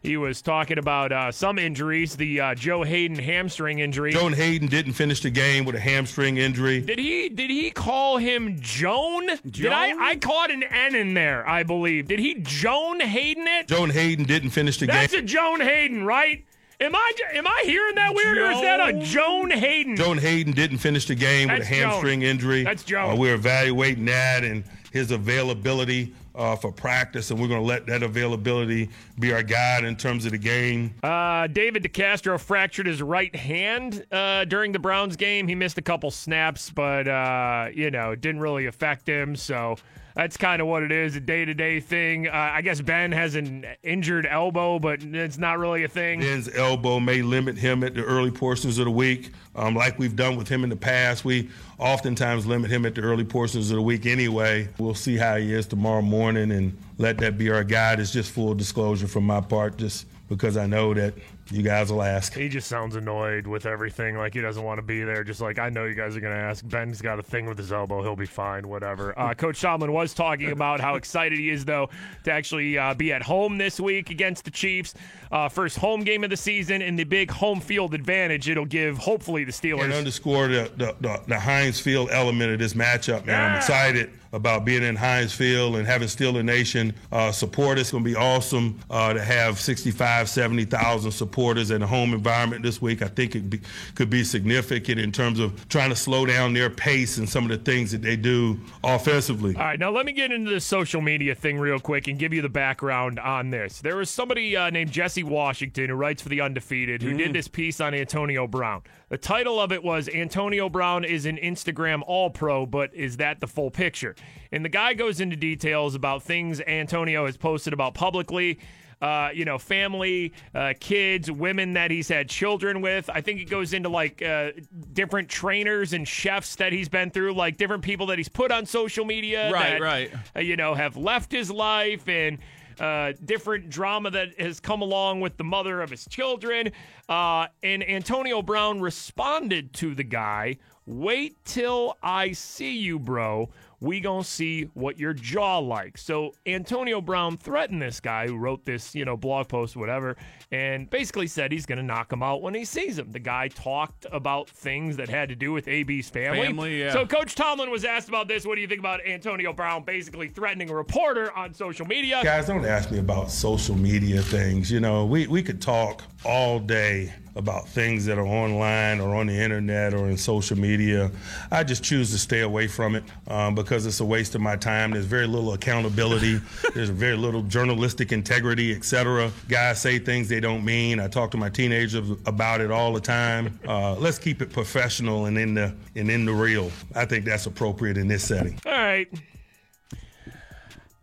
[0.03, 4.12] he was talking about uh, some injuries, the uh, Joe Haden hamstring injury.
[4.12, 6.81] Joan Haden didn't finish the game with a hamstring injury.
[6.81, 9.29] Did he did he call him Joan?
[9.29, 9.51] Joan?
[9.51, 11.49] Did I I caught an N in there?
[11.49, 12.09] I believe.
[12.09, 13.69] Did he Joan Haden it?
[13.69, 15.21] Joan Haden didn't finish the That's game.
[15.21, 16.45] That's a Joan Haden, right?
[16.81, 19.95] Am I am I hearing that weird, or is that a Joan Haden?
[19.95, 22.31] Joan Haden didn't finish the game with a hamstring Joan.
[22.31, 22.65] injury.
[22.65, 23.11] That's Joan.
[23.11, 27.87] Uh, we're evaluating that and his availability uh, for practice, and we're going to let
[27.87, 30.95] that availability be our guide in terms of the game.
[31.03, 35.47] Uh, David DeCastro fractured his right hand uh, during the Browns game.
[35.49, 39.37] He missed a couple snaps, but uh, you know, it didn't really affect him.
[39.37, 39.77] So
[40.14, 42.29] that's kind of what it is, a day to day thing.
[42.29, 46.20] Uh, I guess Ben has an injured elbow, but it's not really a thing.
[46.20, 49.33] Ben's elbow may limit him at the early portions of the week.
[49.55, 53.03] Um, like we've done with him in the past, we oftentimes limit him at the
[53.03, 54.68] early portions of the week anyway.
[54.79, 58.01] We'll see how he is tomorrow morning and let that be our guide.
[58.01, 61.14] It's just full disclosure from my part, just because I know that
[61.53, 62.35] you guys will ask.
[62.35, 65.23] He just sounds annoyed with everything, like he doesn't want to be there.
[65.23, 66.67] Just like I know you guys are going to ask.
[66.67, 68.69] Ben's got a thing with his elbow; he'll be fine.
[68.69, 69.19] Whatever.
[69.19, 71.91] Uh, Coach Tomlin was talking about how excited he is, though,
[72.25, 74.95] to actually uh, be at home this week against the Chiefs.
[75.31, 78.99] Uh, first home game of the season, and the big home field advantage it'll give,
[78.99, 79.85] hopefully, the Steelers.
[79.85, 83.53] And underscore the, the, the, the Heinz Field element of this matchup, man.
[83.53, 87.79] I'm excited about being in Heinz Field and having Steeler Nation uh, support.
[87.79, 91.41] It's going to be awesome uh, to have 65, 70,000 support.
[91.42, 93.02] Reporters in a home environment this week.
[93.02, 93.61] I think it be,
[93.96, 97.50] could be significant in terms of trying to slow down their pace and some of
[97.50, 99.57] the things that they do offensively.
[99.57, 102.33] All right, now let me get into the social media thing real quick and give
[102.33, 103.81] you the background on this.
[103.81, 107.48] There was somebody uh, named Jesse Washington who writes for the Undefeated who did this
[107.48, 108.83] piece on Antonio Brown.
[109.09, 113.40] The title of it was Antonio Brown is an Instagram All Pro, but is that
[113.40, 114.14] the full picture?
[114.52, 118.61] And the guy goes into details about things Antonio has posted about publicly.
[119.03, 123.11] Uh, you know, family, uh, kids, women that he's had children with.
[123.12, 124.53] I think it goes into like uh,
[124.93, 128.65] different trainers and chefs that he's been through, like different people that he's put on
[128.65, 129.51] social media.
[129.53, 130.12] Right, that, right.
[130.37, 132.38] uh, you know, have left his life and
[132.81, 136.71] uh, different drama that has come along with the mother of his children.
[137.09, 143.51] Uh, and Antonio Brown responded to the guy, wait till I see you, bro.
[143.83, 145.99] We gonna see what your jaw like.
[145.99, 150.16] So Antonio Brown threatened this guy who wrote this, you know, blog post, whatever,
[150.53, 153.11] and basically said he's gonna knock him out when he sees him.
[153.11, 156.47] The guy talked about things that had to do with AB's family.
[156.47, 156.93] Family, yeah.
[156.93, 158.45] So Coach Tomlin was asked about this.
[158.45, 162.21] What do you think about Antonio Brown basically threatening a reporter on social media?
[162.23, 164.71] Guys, don't ask me about social media things.
[164.71, 169.27] You know, we, we could talk all day about things that are online or on
[169.27, 171.11] the internet or in social media.
[171.51, 174.57] I just choose to stay away from it um, because it's a waste of my
[174.57, 174.91] time.
[174.91, 176.41] There's very little accountability.
[176.75, 179.33] There's very little journalistic integrity, etc.
[179.49, 181.00] Guys say things they don't mean.
[181.00, 183.59] I talk to my teenagers about it all the time.
[183.66, 186.70] Uh, let's keep it professional and in the and in the real.
[186.94, 188.61] I think that's appropriate in this setting.
[188.66, 189.09] All right.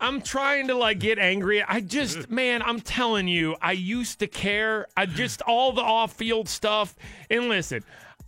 [0.01, 1.61] I'm trying to like get angry.
[1.61, 4.87] I just, man, I'm telling you, I used to care.
[4.95, 6.95] I just all the off-field stuff.
[7.29, 7.83] And listen,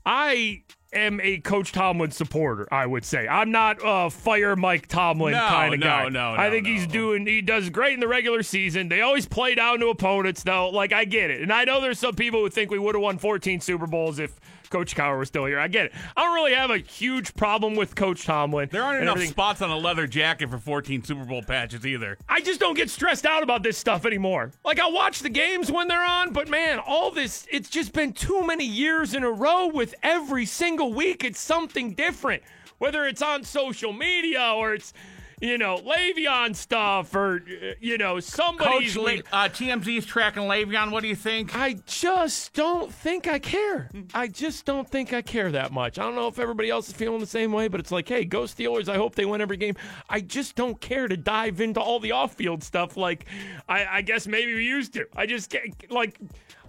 [0.06, 2.67] I am a Coach Tomlin supporter.
[2.71, 6.10] I would say I'm not a fire Mike Tomlin No, kind of no, guy.
[6.10, 7.25] no, I no, think he's doing.
[7.25, 8.89] He does great in the regular season.
[8.89, 10.69] They always play down to opponents, though.
[10.69, 13.01] Like I get it, and I know there's some people who think we would have
[13.01, 14.39] won 14 Super Bowls if
[14.72, 15.60] Coach Cowher was still here.
[15.60, 15.92] I get it.
[16.16, 18.70] I don't really have a huge problem with Coach Tomlin.
[18.72, 19.32] There aren't enough everything.
[19.32, 22.18] spots on a leather jacket for 14 Super Bowl patches either.
[22.28, 24.52] I just don't get stressed out about this stuff anymore.
[24.66, 28.14] Like I watch the games when they're on, but man, all this it's just been
[28.14, 32.42] too many years in a row with every single week it's something different.
[32.78, 34.94] Whether it's on social media or it's
[35.41, 37.43] you know, Le'Veon stuff or
[37.80, 40.91] you know, somebody's Coach, la- uh, TMZ's tracking Le'Veon.
[40.91, 41.56] What do you think?
[41.56, 43.89] I just don't think I care.
[44.13, 45.99] I just don't think I care that much.
[45.99, 48.23] I don't know if everybody else is feeling the same way, but it's like, hey,
[48.23, 48.88] go Steelers.
[48.88, 49.75] I hope they win every game.
[50.10, 53.25] I just don't care to dive into all the off-field stuff like
[53.67, 55.06] I, I guess maybe we used to.
[55.15, 56.17] I just can't, like.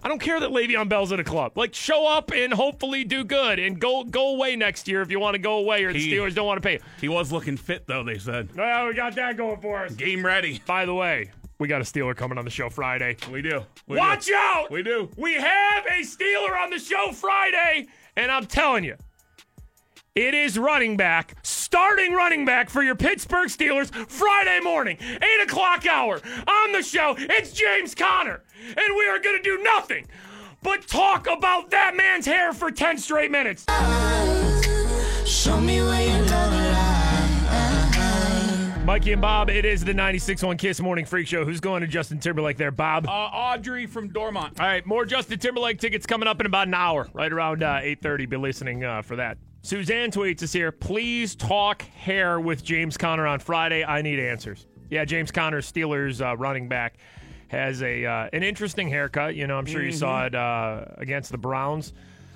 [0.03, 1.57] I don't care that Le'Veon Bell's at a club.
[1.57, 5.19] Like, show up and hopefully do good, and go go away next year if you
[5.19, 6.79] want to go away, or the He- Steelers don't want to pay.
[6.99, 8.49] He was looking fit, though, they said.
[8.55, 9.93] Well, we got that going for us.
[9.95, 10.61] Game ready.
[10.65, 13.15] By the way, we got a Steeler coming on the show Friday.
[13.31, 13.61] We do.
[13.87, 14.35] We Watch do.
[14.35, 14.69] out!
[14.69, 15.09] We do.
[15.17, 17.87] We have a Steeler on the show Friday,
[18.17, 18.95] and I'm telling you,
[20.15, 25.87] it is running back, starting running back for your Pittsburgh Steelers Friday morning, 8 o'clock
[25.87, 26.21] hour.
[26.47, 30.07] On the show, it's James Conner, and we are going to do nothing
[30.61, 33.65] but talk about that man's hair for 10 straight minutes.
[35.25, 36.93] Show me where your love lies.
[38.85, 41.45] Mikey and Bob, it is the 96.1 Kiss Morning Freak Show.
[41.45, 43.07] Who's going to Justin Timberlake there, Bob?
[43.07, 44.59] Uh, Audrey from Dormont.
[44.59, 47.75] All right, more Justin Timberlake tickets coming up in about an hour, right around uh,
[47.75, 48.29] 8.30.
[48.29, 49.37] Be listening uh, for that.
[49.61, 53.85] Suzanne tweets us here, please talk hair with James Conner on Friday.
[53.85, 54.67] I need answers.
[54.89, 56.97] Yeah, James Conner, Steelers uh, running back,
[57.53, 59.35] has a uh, an interesting haircut.
[59.35, 61.93] You know, I'm sure you saw it uh, against the Browns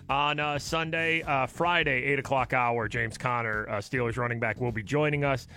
[0.09, 1.21] on uh, Sunday.
[1.23, 5.47] Uh, Friday, 8 o'clock hour, James Conner, uh, Steelers running back, will be joining us.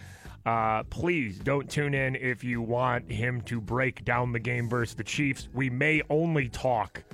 [0.47, 4.95] Uh, please don't tune in if you want him to break down the game versus
[4.95, 5.49] the Chiefs.
[5.53, 7.05] We may only talk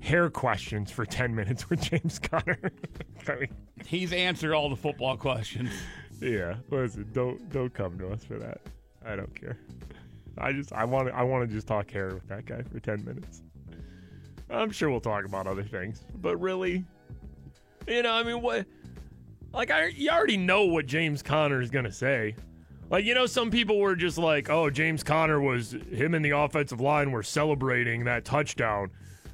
[0.00, 2.58] hair questions for 10 minutes with James Conner.
[3.28, 3.48] I mean,
[3.86, 5.70] He's answered all the football questions.
[6.20, 8.60] yeah, listen, don't don't come to us for that.
[9.04, 9.58] I don't care.
[10.38, 12.80] I just I want to I want to just talk hair with that guy for
[12.80, 13.42] 10 minutes.
[14.48, 16.84] I'm sure we'll talk about other things, but really,
[17.86, 18.66] you know, I mean, what?
[19.52, 22.34] Like, I you already know what James Conner is gonna say.
[22.88, 26.30] Like, you know, some people were just like, "Oh, James Conner was him and the
[26.30, 28.90] offensive line were celebrating that touchdown.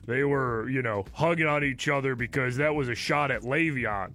[0.07, 4.13] They were, you know, hugging on each other because that was a shot at Le'Veon."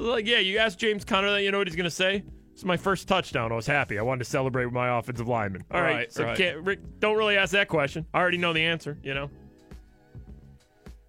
[0.00, 2.24] Like, yeah, you ask James Conner that, you know what he's gonna say?
[2.60, 3.52] It's my first touchdown.
[3.52, 3.98] I was happy.
[3.98, 5.64] I wanted to celebrate with my offensive lineman.
[5.70, 6.36] All right, Right, so right.
[6.36, 8.04] Can't, Rick, don't really ask that question.
[8.12, 8.98] I already know the answer.
[9.02, 9.30] You know.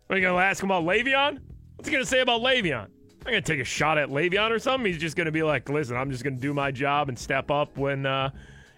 [0.09, 1.39] Are you gonna ask him about Le'Veon?
[1.75, 2.85] What's he gonna say about Le'Veon?
[2.85, 4.89] I'm gonna take a shot at Le'Veon or something.
[4.89, 7.77] He's just gonna be like, listen, I'm just gonna do my job and step up
[7.77, 8.29] when, uh,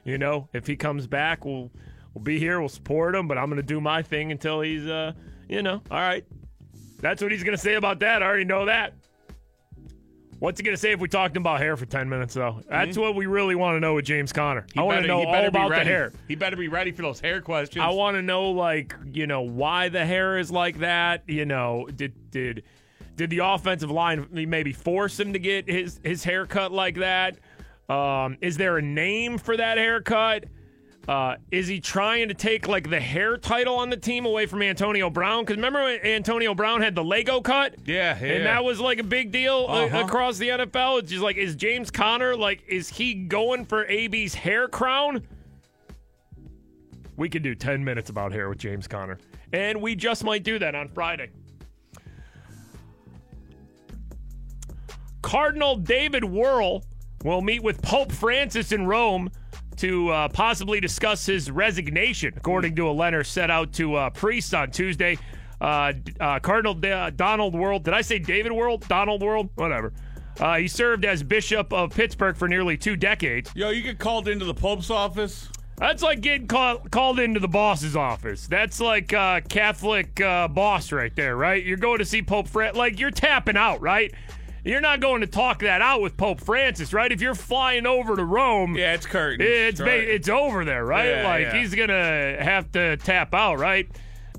[0.03, 1.69] you know, if he comes back, we'll
[2.15, 5.11] we'll be here, we'll support him, but I'm gonna do my thing until he's uh,
[5.47, 6.25] you know, all right.
[7.01, 8.23] That's what he's going to say about that.
[8.23, 8.93] I already know that.
[10.43, 12.59] What's he going to say if we talked about hair for 10 minutes, though?
[12.69, 14.65] That's what we really want to know with James Conner.
[14.73, 15.89] He I want to better- know all be about the ready.
[15.89, 16.11] hair.
[16.27, 17.81] He better be ready for those hair questions.
[17.81, 21.23] I want to know, like, you know, why the hair is like that.
[21.27, 22.63] You know, did did
[23.15, 27.37] did the offensive line maybe force him to get his his haircut like that?
[27.87, 30.43] Um, is there a name for that haircut?
[31.05, 34.61] Uh, is he trying to take like the hair title on the team away from
[34.61, 35.43] Antonio Brown?
[35.43, 37.75] Because remember when Antonio Brown had the Lego cut?
[37.85, 38.33] Yeah, yeah.
[38.33, 39.99] And that was like a big deal uh, Uh-huh.
[40.05, 40.99] across the NFL.
[40.99, 45.27] It's just like, is James Conner like, is he going for AB's hair crown?
[47.17, 49.17] We could do 10 minutes about hair with James Conner.
[49.51, 51.31] And we just might do that on Friday.
[55.21, 56.83] Cardinal David Wuerl
[57.23, 59.29] will meet with Pope Francis in Rome
[59.77, 64.53] to uh, possibly discuss his resignation, according to a letter sent out to uh, priests
[64.53, 65.17] on Tuesday.
[65.61, 68.85] Uh, uh, Cardinal D- Donald Wuerl, did I say David Wuerl?
[68.87, 69.49] Donald Wuerl?
[69.55, 69.93] Whatever.
[70.39, 73.51] Uh, he served as Bishop of Pittsburgh for nearly two decades.
[73.55, 75.49] Yo, you get called into the Pope's office.
[75.77, 78.47] That's like getting call- called into the boss's office.
[78.47, 81.63] That's like uh, Catholic uh, boss right there, right?
[81.63, 82.77] You're going to see Pope Francis.
[82.77, 84.13] Like you're tapping out, right?
[84.63, 87.11] You're not going to talk that out with Pope Francis, right?
[87.11, 89.41] If you're flying over to Rome, Yeah, it's curtains.
[89.43, 89.99] it's ba- Right.
[90.07, 91.09] it's over there, right?
[91.09, 91.57] Yeah, like yeah.
[91.59, 93.87] he's gonna have to tap out, right?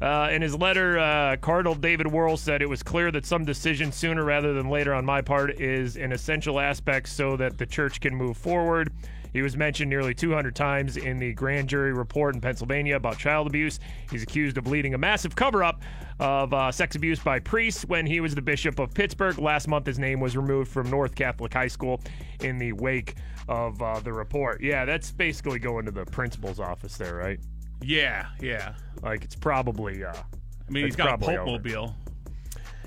[0.00, 3.92] Uh, in his letter, uh, Cardinal David Wuerl said it was clear that some decision
[3.92, 8.00] sooner rather than later on my part is an essential aspect so that the church
[8.00, 8.90] can move forward.
[9.34, 13.48] He was mentioned nearly 200 times in the grand jury report in Pennsylvania about child
[13.48, 13.80] abuse.
[14.10, 15.82] He's accused of leading a massive cover up
[16.20, 19.36] of uh, sex abuse by priests when he was the Bishop of Pittsburgh.
[19.38, 22.00] Last month, his name was removed from North Catholic High School
[22.40, 23.16] in the wake
[23.48, 24.62] of uh, the report.
[24.62, 27.40] Yeah, that's basically going to the principal's office there, right?
[27.82, 28.74] Yeah, yeah.
[29.02, 30.04] Like, it's probably.
[30.04, 31.96] Uh, I mean, he's got a Pope mobile.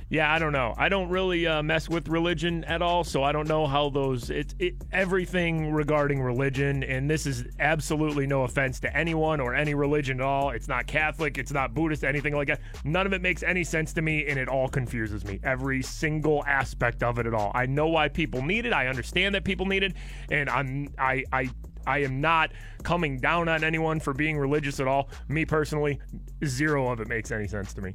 [0.10, 0.74] Yeah, I don't know.
[0.78, 4.30] I don't really uh, mess with religion at all, so I don't know how those.
[4.30, 9.74] It's it, everything regarding religion, and this is absolutely no offense to anyone or any
[9.74, 10.52] religion at all.
[10.52, 12.62] It's not Catholic, it's not Buddhist, anything like that.
[12.86, 15.42] None of it makes any sense to me, and it all confuses me.
[15.44, 17.52] Every single aspect of it at all.
[17.54, 18.72] I know why people need it.
[18.72, 19.94] I understand that people need it,
[20.32, 21.50] and I'm I I.
[21.86, 22.52] I am not
[22.84, 25.08] coming down on anyone for being religious at all.
[25.30, 26.02] Me personally,
[26.44, 27.94] zero of it makes any sense to me.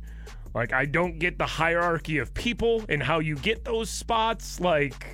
[0.54, 4.60] Like I don't get the hierarchy of people and how you get those spots.
[4.60, 5.06] Like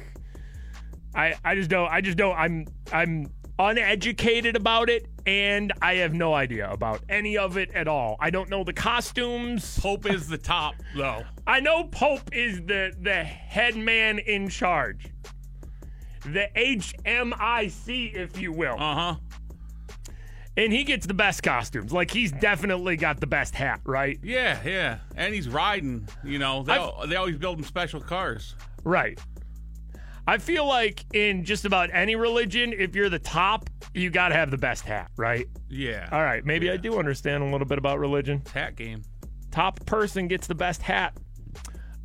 [1.14, 6.14] I I just don't I just don't I'm I'm uneducated about it and I have
[6.14, 8.16] no idea about any of it at all.
[8.20, 9.78] I don't know the costumes.
[9.78, 11.22] Pope is the top, though.
[11.46, 15.08] I know Pope is the the head man in charge.
[16.22, 18.76] The HMIC, if you will.
[18.78, 19.14] Uh huh.
[20.58, 21.92] And he gets the best costumes.
[21.92, 24.18] Like he's definitely got the best hat, right?
[24.24, 24.98] Yeah, yeah.
[25.14, 26.08] And he's riding.
[26.24, 26.74] You know, they,
[27.06, 28.56] they always build him special cars.
[28.82, 29.20] Right.
[30.26, 34.34] I feel like in just about any religion, if you're the top, you got to
[34.34, 35.46] have the best hat, right?
[35.68, 36.08] Yeah.
[36.10, 38.42] All right, maybe I do understand a little bit about religion.
[38.52, 39.02] Hat game.
[39.52, 41.16] Top person gets the best hat.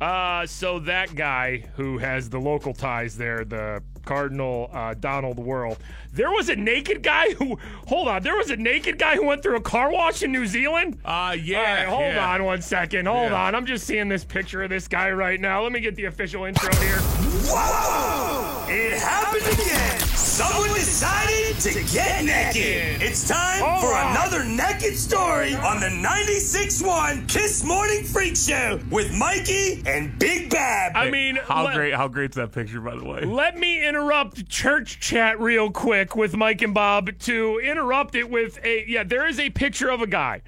[0.00, 5.76] Uh, so that guy who has the local ties there, the Cardinal uh, Donald Wuerl,
[6.12, 9.42] there was a naked guy who, hold on, there was a naked guy who went
[9.42, 10.98] through a car wash in New Zealand?
[11.04, 11.58] Uh, yeah.
[11.58, 12.30] All right, hold yeah.
[12.34, 13.06] on one second.
[13.06, 13.42] Hold Yeah.
[13.46, 13.54] on.
[13.54, 15.62] I'm just seeing this picture of this guy right now.
[15.62, 16.98] Let me get the official intro here.
[17.46, 18.66] Whoa!
[18.68, 20.03] It happened again.
[20.16, 23.02] Someone decided to get naked.
[23.02, 24.10] It's time All for right.
[24.10, 30.92] another naked story on the 96.1 Kiss Morning Freak Show with Mikey and Big Bob.
[30.94, 31.94] I mean, How let- great!
[31.94, 33.20] How great's that picture, by the way?
[33.24, 38.58] Let me interrupt church chat real quick with Mike and Bob to interrupt it with
[38.64, 40.42] a yeah, there is a picture of a guy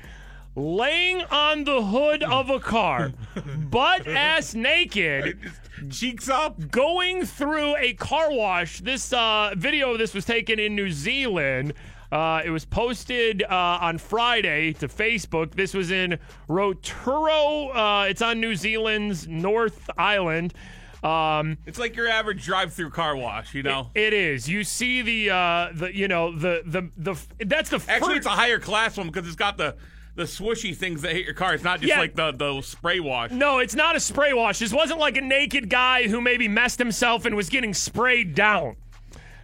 [0.57, 3.12] laying on the hood of a car,
[3.70, 5.38] butt ass naked,
[5.90, 6.70] Cheeks up.
[6.70, 8.80] going through a car wash.
[8.80, 11.74] This uh, video of this was taken in New Zealand.
[12.11, 13.48] Uh, it was posted uh,
[13.82, 15.54] on Friday to Facebook.
[15.54, 18.02] This was in Rotorua.
[18.02, 20.54] Uh, it's on New Zealand's North Island.
[21.02, 23.54] Um, It's like your average drive-through car wash.
[23.54, 23.90] You know.
[23.94, 24.48] it is.
[24.48, 28.26] You see the uh the you know the the the that's the Actually, fir- it's
[28.26, 29.76] a higher class one because it's got the
[30.16, 31.54] the swishy things that hit your car.
[31.54, 32.00] It's not just Yeah.
[32.00, 33.30] like the the spray wash.
[33.30, 34.58] no, it's not a spray wash.
[34.58, 38.76] This wasn't like a naked guy who maybe messed himself and was getting sprayed down.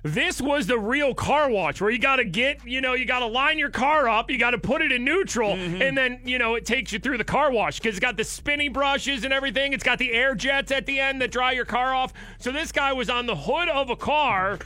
[0.05, 3.21] This was the real car wash where you got to get, you know, you got
[3.21, 5.81] to line your car up, you got to put it in neutral, mm-hmm.
[5.81, 8.25] and then, you know, it takes you through the car wash because it's got the
[8.25, 9.73] spinny brushes and everything.
[9.73, 12.13] It's got the air jets at the end that dry your car off.
[12.41, 14.59] So this guy was on the hood of a car,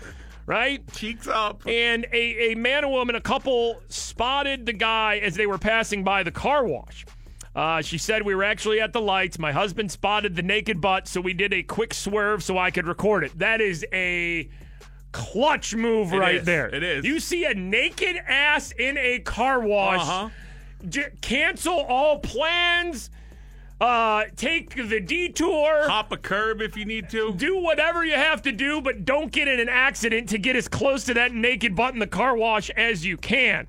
[0.46, 0.82] right?
[0.92, 1.62] Cheeks up.
[1.66, 6.04] and a, a man and woman, a couple, spotted the guy as they were passing
[6.04, 7.04] by the car wash.
[7.54, 9.38] Uh, she said we were actually at the lights.
[9.38, 12.86] My husband spotted the naked butt, so we did a quick swerve so I could
[12.86, 13.38] record it.
[13.38, 14.48] That is a
[15.12, 16.44] clutch move It right is.
[16.44, 16.68] there.
[16.74, 17.04] It is.
[17.06, 20.00] You see a naked ass in a car wash.
[20.02, 20.28] Uh-huh.
[20.86, 23.08] J- cancel all plans.
[23.78, 25.88] Uh, take the detour.
[25.88, 27.34] Hop a curb if you need to.
[27.34, 30.66] Do whatever you have to do, but don't get in an accident to get as
[30.66, 33.66] close to that naked butt in the car wash as you can.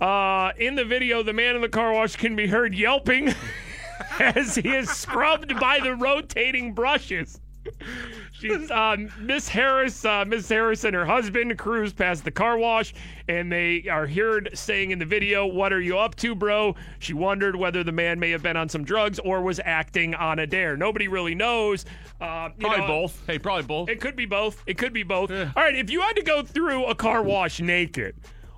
[0.00, 3.32] Uh, in the video, the man in the car wash can be heard yelping
[4.18, 7.40] as he is scrubbed by the rotating brushes.
[8.32, 10.04] She's uh, Miss Harris.
[10.04, 12.94] Uh, Miss Harris and her husband cruise past the car wash,
[13.28, 17.14] and they are heard saying in the video, "What are you up to, bro?" She
[17.14, 20.46] wondered whether the man may have been on some drugs or was acting on a
[20.46, 20.76] dare.
[20.76, 21.84] Nobody really knows.
[22.20, 23.26] Uh, you Probably know, both.
[23.26, 23.88] Hey, probably both.
[23.88, 24.62] It could be both.
[24.66, 25.30] It could be both.
[25.30, 28.16] All right, if you had to go through a car wash naked,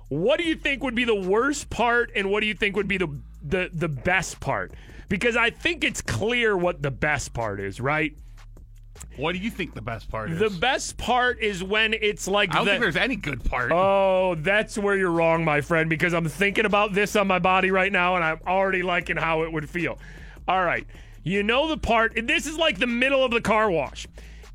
[0.09, 2.87] what do you think would be the worst part, and what do you think would
[2.87, 3.09] be the
[3.43, 4.73] the the best part?
[5.09, 8.15] Because I think it's clear what the best part is, right?
[9.17, 10.39] What do you think the best part is?
[10.39, 13.71] The best part is when it's like I don't the, think there's any good part.
[13.71, 17.71] Oh, that's where you're wrong, my friend, because I'm thinking about this on my body
[17.71, 19.97] right now and I'm already liking how it would feel.
[20.47, 20.85] All right.
[21.23, 24.07] You know the part, this is like the middle of the car wash.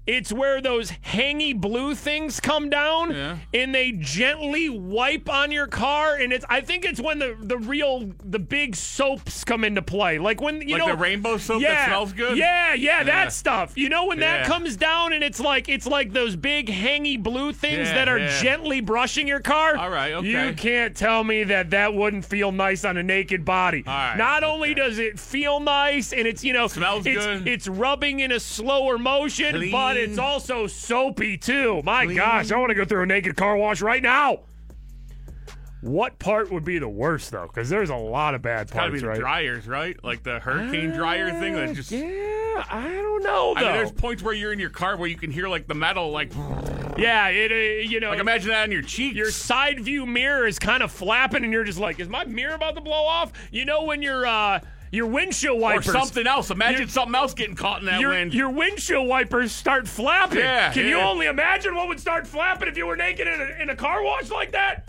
[0.07, 3.37] It's where those hangy blue things come down Yeah.
[3.55, 6.17] and they gently wipe on your car.
[6.17, 10.19] And it's, I think it's when the, the real, the big soaps come into play.
[10.19, 12.37] Like when, you Like know, the rainbow soap that yeah, smells good?
[12.37, 13.05] Yeah, yeah, Yeah.
[13.05, 13.75] that stuff.
[13.77, 17.53] You know when that comes down and it's like, it's like those big hangy blue
[17.53, 19.77] things that are gently brushing your car.
[19.77, 20.49] All right, okay.
[20.49, 23.85] You can't tell me that that wouldn't feel nice on a naked body.
[23.87, 27.47] All right, Not only does it feel nice and it's, you know, Smells it's, good.
[27.47, 29.71] it's rubbing in a slower motion, Clean.
[29.71, 31.83] but it's also soapy too.
[31.85, 34.41] My gosh, I want to go through a naked car wash right now.
[35.83, 37.47] What part would be the worst though?
[37.47, 38.73] Because there's a lot of bad parts.
[38.73, 39.19] Gotta be the right?
[39.19, 40.03] dryers, right?
[40.05, 41.91] Like the hurricane dryer thing that just.
[41.91, 45.17] Yeah, I don't know I mean, there's points where you're in your car where you
[45.17, 46.33] can hear like the metal, like
[46.99, 49.15] yeah, it uh, you know like imagine that on your cheek.
[49.15, 52.55] your side view mirror is kind of flapping, and you're just like, "Is my mirror
[52.55, 54.61] about to blow off?" You know when your uh,
[54.93, 56.51] your windshield or wipers something else.
[56.51, 58.35] Imagine Your- something else getting caught in that your, wind.
[58.35, 60.39] your windshield wipers start flapping.
[60.39, 63.63] Yeah, Can you only imagine what would start flapping if you were naked in a,
[63.63, 64.89] in a car wash like that?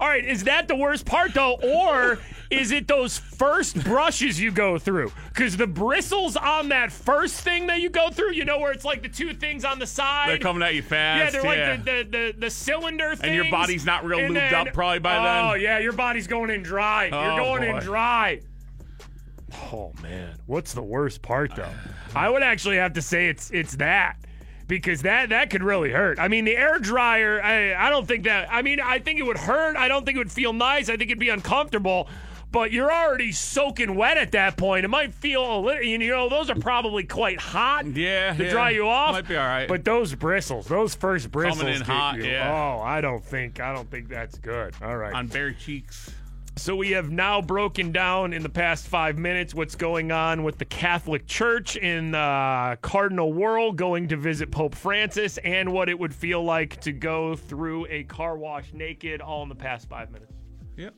[0.00, 2.18] All right, is that the worst part though, or
[2.50, 5.12] is it those first brushes you go through?
[5.28, 8.84] Because the bristles on that first thing that you go through, you know, where it's
[8.84, 10.30] like the two things on the side.
[10.30, 11.34] They're coming at you fast.
[11.34, 13.20] Yeah, they're like the, the, the, the cylinder things.
[13.24, 15.44] And your body's not real And lubed then- up probably by oh, then.
[15.44, 17.04] Oh, yeah, your body's going in dry.
[17.06, 18.40] You're Oh, going in dry.
[19.72, 20.36] Oh, man.
[20.46, 21.72] What's the worst part, though?
[22.14, 24.16] I would actually have to say it's it's that.
[24.66, 26.20] Because that that could really hurt.
[26.20, 27.42] I mean, the air dryer.
[27.42, 28.46] I, I don't think that.
[28.52, 29.76] I mean, I think it would hurt.
[29.76, 30.88] I don't think it would feel nice.
[30.88, 32.08] I think it'd be uncomfortable.
[32.52, 34.84] But you're already soaking wet at that point.
[34.84, 35.82] It might feel a little.
[35.82, 37.86] You know, those are probably quite hot.
[37.86, 38.50] Yeah, to yeah.
[38.50, 39.12] dry you off.
[39.12, 39.68] Might be all right.
[39.68, 42.24] But those bristles, those first bristles, coming in hot, you.
[42.24, 42.52] yeah.
[42.52, 44.74] Oh, I don't think I don't think that's good.
[44.82, 45.14] All right.
[45.14, 46.10] on bare cheeks.
[46.60, 50.58] So we have now broken down in the past five minutes what's going on with
[50.58, 55.98] the Catholic Church in uh, Cardinal Wuerl going to visit Pope Francis and what it
[55.98, 60.10] would feel like to go through a car wash naked all in the past five
[60.10, 60.34] minutes.
[60.76, 60.94] Yep.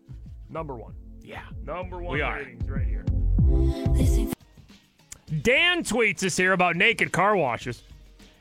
[0.51, 0.95] Number one.
[1.23, 1.43] Yeah.
[1.63, 2.43] Number one We are.
[2.67, 3.05] right here.
[5.43, 7.85] Dan tweets us here about naked car washes.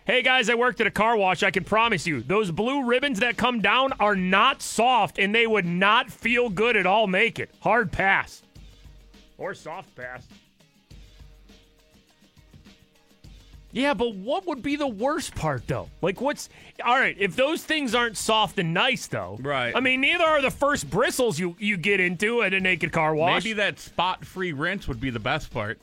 [0.03, 1.43] Hey guys, I worked at a car wash.
[1.43, 5.45] I can promise you, those blue ribbons that come down are not soft and they
[5.45, 7.49] would not feel good at all naked.
[7.59, 8.41] Hard pass.
[9.37, 10.27] Or soft pass.
[13.73, 15.87] Yeah, but what would be the worst part though?
[16.01, 16.49] Like what's
[16.83, 19.37] all right, if those things aren't soft and nice though.
[19.39, 19.73] Right.
[19.75, 23.13] I mean, neither are the first bristles you you get into at a naked car
[23.13, 23.43] wash.
[23.43, 25.79] Maybe that spot-free rinse would be the best part.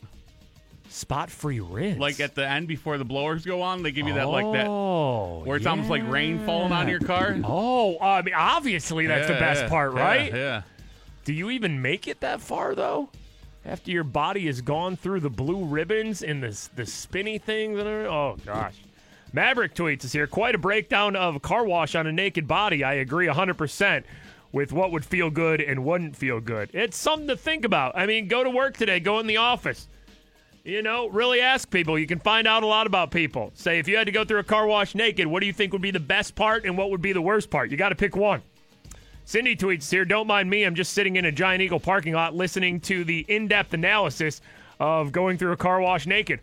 [0.88, 1.98] Spot free rinse.
[1.98, 4.66] Like at the end before the blowers go on, they give you that like that
[4.66, 7.36] Oh, where it's almost like rain falling on your car.
[7.44, 10.34] Oh, uh, I mean, obviously that's the Yeah, best yeah, part, yeah, right?
[10.34, 10.62] Yeah.
[11.24, 13.10] Do you even make it that far though?
[13.64, 17.88] After your body has gone through the blue ribbons and the the spinny things and
[17.88, 18.12] everything?
[18.12, 18.76] oh gosh.
[19.32, 20.26] Maverick tweets us here.
[20.26, 22.82] Quite a breakdown of car wash on a naked body.
[22.82, 24.04] I agree 100%
[24.52, 26.70] with what would feel good and wouldn't feel good.
[26.72, 27.92] It's something to think about.
[27.94, 29.86] I mean, go to work today, go in the office.
[30.68, 31.98] You know, really ask people.
[31.98, 33.52] You can find out a lot about people.
[33.54, 35.72] Say, if you had to go through a car wash naked, what do you think
[35.72, 37.70] would be the best part and what would be the worst part?
[37.70, 38.42] You got to pick one.
[39.24, 40.64] Cindy tweets here, don't mind me.
[40.64, 44.42] I'm just sitting in a Giant Eagle parking lot listening to the in depth analysis
[44.78, 46.40] of going through a car wash naked.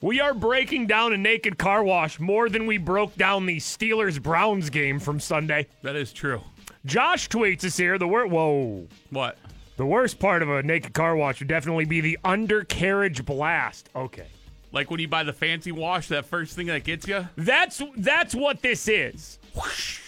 [0.00, 4.22] We are breaking down a naked car wash more than we broke down the Steelers
[4.22, 5.66] Browns game from Sunday.
[5.82, 6.40] That is true.
[6.86, 7.98] Josh tweets us here.
[7.98, 8.86] The word, whoa.
[9.10, 9.36] What?
[9.82, 13.90] The worst part of a naked car wash would definitely be the undercarriage blast.
[13.96, 14.28] Okay.
[14.70, 17.26] Like when you buy the fancy wash, that first thing that gets you.
[17.34, 19.40] That's that's what this is.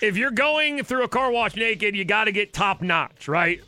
[0.00, 3.62] If you're going through a car wash naked, you got to get top notch, right?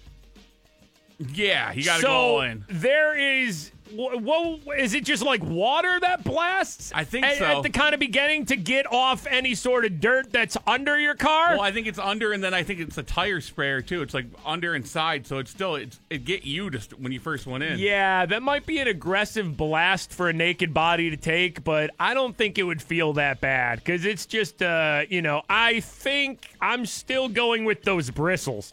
[1.19, 2.65] Yeah, you got to so go all in.
[2.69, 3.73] There is.
[3.93, 6.93] Whoa, is it just like water that blasts?
[6.95, 7.45] I think at, so.
[7.45, 11.15] At the kind of beginning to get off any sort of dirt that's under your
[11.15, 11.53] car.
[11.53, 14.03] Well, I think it's under, and then I think it's a tire sprayer too.
[14.03, 17.21] It's like under and side, so it's still it's it get you just when you
[17.21, 17.79] first went in.
[17.79, 22.15] Yeah, that might be an aggressive blast for a naked body to take, but I
[22.15, 26.51] don't think it would feel that bad because it's just, uh, you know, I think
[26.61, 28.73] I'm still going with those bristles.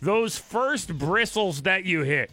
[0.00, 2.30] Those first bristles that you hit,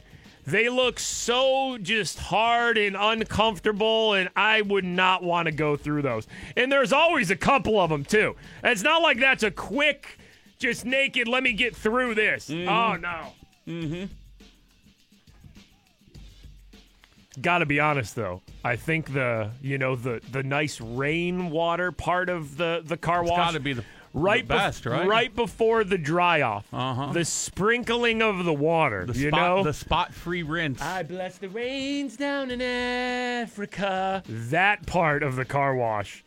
[0.50, 6.02] they look so just hard and uncomfortable, and I would not want to go through
[6.02, 6.28] those.
[6.56, 8.36] And there's always a couple of them, too.
[8.64, 10.20] It's not like that's a quick,
[10.58, 12.50] just naked, let me get through this.
[12.50, 13.34] Oh, no.
[13.68, 14.06] Mm-hmm.
[17.42, 18.42] Got to be honest though.
[18.66, 23.32] I think the you know the the nice rainwater part of the the car It's
[23.32, 25.34] wash got to be the right the best, bef- right?
[25.36, 26.66] before the dry off.
[26.74, 27.12] Uh-huh.
[27.14, 29.06] The sprinkling of the water.
[29.06, 29.64] The you spot, know.
[29.64, 30.82] the spot-free rinse.
[30.82, 34.24] I bless the rains down in Africa.
[34.28, 36.24] That part of the car wash,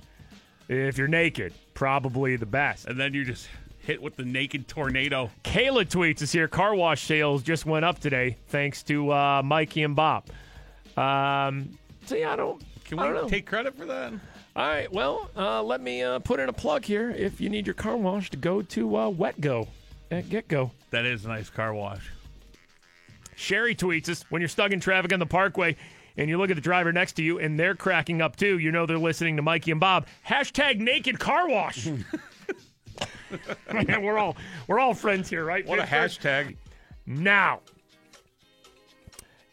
[0.68, 2.86] if you're naked, probably the best.
[2.86, 3.48] and then you just
[3.80, 5.30] hit with the naked tornado.
[5.42, 6.46] Kayla tweets us here.
[6.46, 10.24] Car wash sales just went up today, thanks to uh, Mikey and Bob.
[10.96, 11.76] Um,
[12.06, 12.62] so yeah, I don't.
[12.84, 13.28] Can I we don't know.
[13.28, 14.12] take credit for that?
[14.54, 14.92] All right.
[14.92, 17.10] Well, uh, let me uh, put in a plug here.
[17.10, 19.66] If you need your car washed, go to uh, WetGo
[20.10, 20.70] at GetGo.
[20.90, 22.10] That is a nice car wash.
[23.34, 25.76] Sherry tweets us when you're stuck in traffic on the Parkway
[26.18, 28.58] and you look at the driver next to you and they're cracking up too.
[28.58, 30.06] You know they're listening to Mikey and Bob.
[30.26, 31.86] Hashtag naked car wash.
[33.72, 34.36] Man, we're all
[34.66, 35.66] we're all friends here, right?
[35.66, 36.56] What a hashtag.
[37.06, 37.60] Now,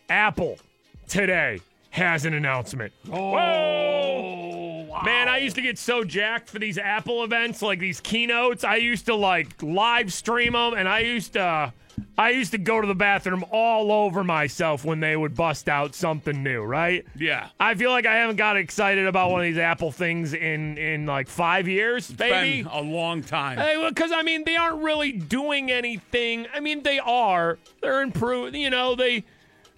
[0.09, 0.57] Apple
[1.07, 2.93] today has an announcement.
[3.11, 5.27] Oh, man!
[5.27, 8.63] I used to get so jacked for these Apple events, like these keynotes.
[8.63, 11.73] I used to like live stream them, and I used to,
[12.17, 15.95] I used to go to the bathroom all over myself when they would bust out
[15.95, 16.61] something new.
[16.61, 17.05] Right?
[17.17, 17.49] Yeah.
[17.59, 21.05] I feel like I haven't got excited about one of these Apple things in in
[21.07, 22.63] like five years, baby.
[22.63, 23.57] Been a long time.
[23.89, 26.45] Because I mean, they aren't really doing anything.
[26.53, 27.57] I mean, they are.
[27.81, 28.61] They're improving.
[28.61, 29.23] You know, they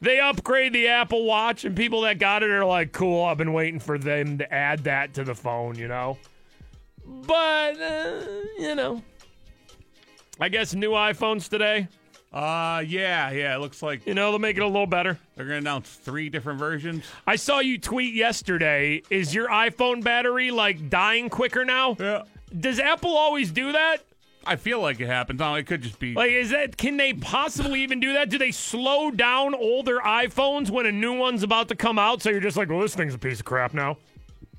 [0.01, 3.53] they upgrade the Apple Watch, and people that got it are like, "Cool, I've been
[3.53, 6.17] waiting for them to add that to the phone." You know,
[7.05, 8.21] but uh,
[8.59, 9.01] you know,
[10.39, 11.87] I guess new iPhones today.
[12.33, 13.55] Uh, yeah, yeah.
[13.55, 15.19] It looks like You know, they'll make it a little better.
[15.35, 17.03] they're gonna announce three different versions.
[17.27, 19.01] I saw you tweet yesterday.
[19.09, 21.97] Is your iPhone battery like dying quicker now?
[21.99, 22.23] Yeah.
[22.57, 23.97] Does Apple always do that?
[24.45, 25.39] I feel like it happens.
[25.39, 26.13] No, it could just be.
[26.13, 28.29] Like, is that can they possibly even do that?
[28.29, 32.21] Do they slow down older iPhones when a new one's about to come out?
[32.23, 33.97] So you're just like, well, this thing's a piece of crap now.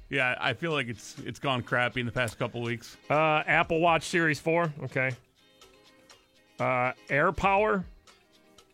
[0.08, 2.96] yeah, I feel like it's it's gone crappy in the past couple weeks.
[3.10, 5.10] Uh, Apple Watch Series Four, okay.
[6.60, 7.84] Uh, Air Power,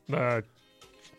[0.08, 0.44] the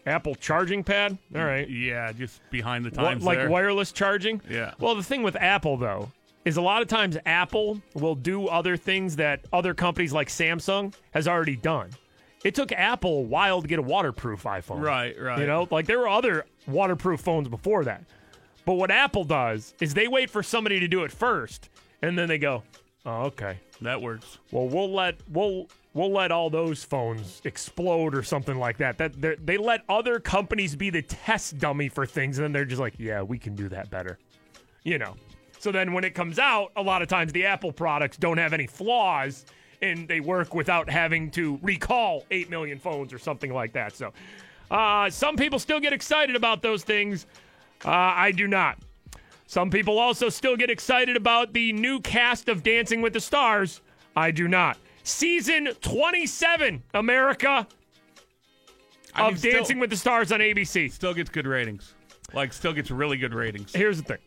[0.05, 1.17] Apple charging pad.
[1.35, 3.23] All right, Yeah, just behind the What- times.
[3.23, 3.49] like there.
[3.49, 4.41] wireless charging.
[4.49, 4.73] Yeah.
[4.79, 6.11] Well, the thing with Apple though
[6.49, 10.93] is a lot of times Apple will do other things that other companies like Samsung
[11.11, 11.91] has already done.
[12.43, 14.81] It took Apple a while to get a waterproof iPhone.
[14.81, 15.39] Right, right.
[15.39, 18.03] You know, like there were other waterproof phones before that.
[18.65, 21.69] But what Apple does is they wait for somebody to do it first,
[22.01, 22.63] and then they go,
[23.05, 23.59] "Oh, okay.
[23.81, 24.37] that works.
[24.51, 28.97] Well, we'll let we'll we'll let all those phones explode or something like that.
[28.97, 32.81] That they're- let other companies be the test dummy for things, and then they're just
[32.81, 34.17] like, "Yeah, we can do that better."
[34.83, 35.15] You know.
[35.59, 38.53] So then when it comes out, a lot of times the Apple products don't have
[38.53, 39.45] any flaws
[39.81, 43.93] and they work without having to recall 8 million phones or something like that.
[43.93, 44.13] So
[44.71, 47.25] uh, some people still get excited about those things.
[47.83, 48.77] Uh, I do not.
[49.47, 53.81] Some people also still get excited about the new cast of Dancing with the Stars.
[54.15, 54.77] I do not.
[55.03, 57.67] Season 27, America,
[59.15, 60.91] I mean, of still- Dancing with the Stars on ABC.
[60.91, 61.95] Still gets good ratings.
[62.33, 63.73] Like, still gets really good ratings.
[63.73, 64.19] Here's the thing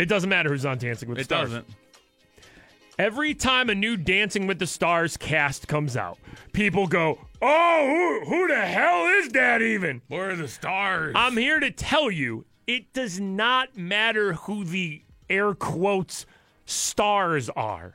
[0.00, 1.50] it doesn't matter who's on Dancing with the It Stars.
[1.50, 1.66] doesn't.
[2.98, 6.18] Every time a new Dancing with the Stars cast comes out,
[6.52, 10.02] people go, Oh, who, who the hell is that even?
[10.08, 11.14] Where are the stars?
[11.16, 16.26] I'm here to tell you it does not matter who the air quotes
[16.66, 17.94] stars are.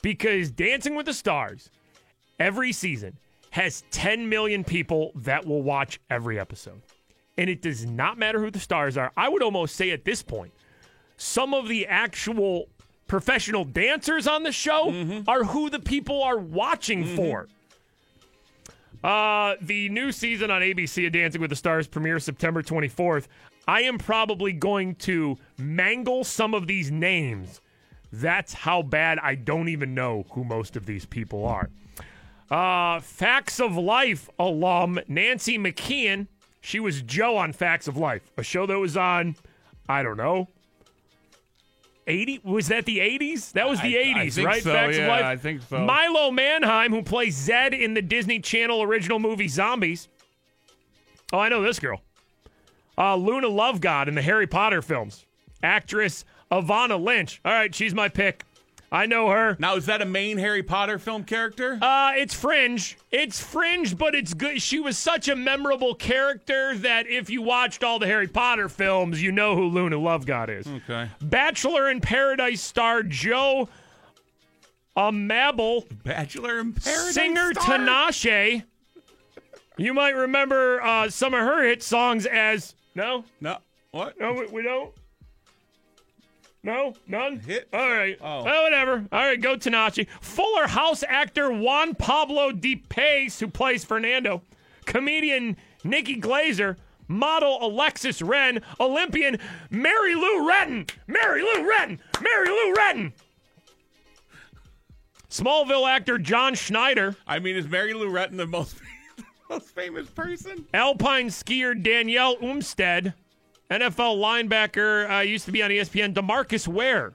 [0.00, 1.70] Because Dancing with the Stars,
[2.40, 3.18] every season,
[3.50, 6.80] has 10 million people that will watch every episode.
[7.36, 9.12] And it does not matter who the stars are.
[9.16, 10.52] I would almost say at this point,
[11.22, 12.68] some of the actual
[13.06, 14.90] professional dancers on the show
[15.28, 17.46] are who the people are watching for.
[19.04, 23.26] Uh, the new season on ABC of Dancing with the Stars premieres September 24th.
[23.68, 27.60] I am probably going to mangle some of these names.
[28.12, 31.70] That's how bad I don't even know who most of these people are.
[32.50, 36.26] Uh, Facts of Life alum Nancy McKeon.
[36.60, 39.36] She was Jo on Facts of Life, a show that was on,
[39.88, 40.48] I don't know,
[42.06, 44.62] 80 was that the 80s that was the I- I 80s think right?
[44.62, 45.24] so, Facts of Life.
[45.24, 45.78] I think so.
[45.84, 50.08] milo manheim who plays zed in the disney channel original movie zombies.
[51.32, 52.00] Oh i know this girl.
[52.98, 55.24] Uh, luna lovegood in the harry potter films.
[55.62, 57.40] Actress Evanna Lynch.
[57.44, 58.44] All right she's my pick
[58.92, 61.78] i know her Now, is that a main Harry Potter film character?
[61.82, 62.96] uh, it's fringe.
[63.10, 64.60] It's fringe, but it's good.
[64.62, 69.20] She was such a memorable character that if you watched all the Harry Potter films,
[69.22, 70.66] you know who Luna Lovegood is.
[70.66, 71.08] okay.
[71.22, 73.68] Bachelor in Paradise star Joe
[74.96, 77.14] Amabile, Bachelor in Paradise.
[77.14, 77.78] singer star?
[77.78, 78.62] Tinashe.
[79.78, 83.56] You might remember uh, some of her hit songs as no, No.
[83.92, 84.20] What?
[84.20, 84.92] no, we, we don't.
[86.64, 87.40] No, none.
[87.40, 87.68] Hit?
[87.72, 88.16] All right.
[88.20, 88.44] Oh.
[88.46, 88.62] Oh.
[88.62, 89.04] whatever.
[89.10, 90.06] All right, go Tinashe.
[90.20, 94.42] Fuller House actor Juan Pablo Di Pace, who plays Fernando.
[94.86, 96.76] Comedian Nikki Glazer.
[97.08, 98.60] Model Alexis Ren.
[98.78, 99.38] Olympian
[99.70, 100.88] Mary Lou Retton.
[101.08, 101.98] Mary Lou Retton.
[102.20, 103.12] Mary Lou Retton.
[105.28, 107.16] Smallville actor John Schneider.
[107.26, 108.76] I mean, is Mary Lou Retton the most,
[109.50, 110.66] most famous person?
[110.74, 113.14] Alpine skier Danelle Umstead,
[113.72, 117.12] NFL linebacker, uh, used to be on ESPN, Demarcus Ware.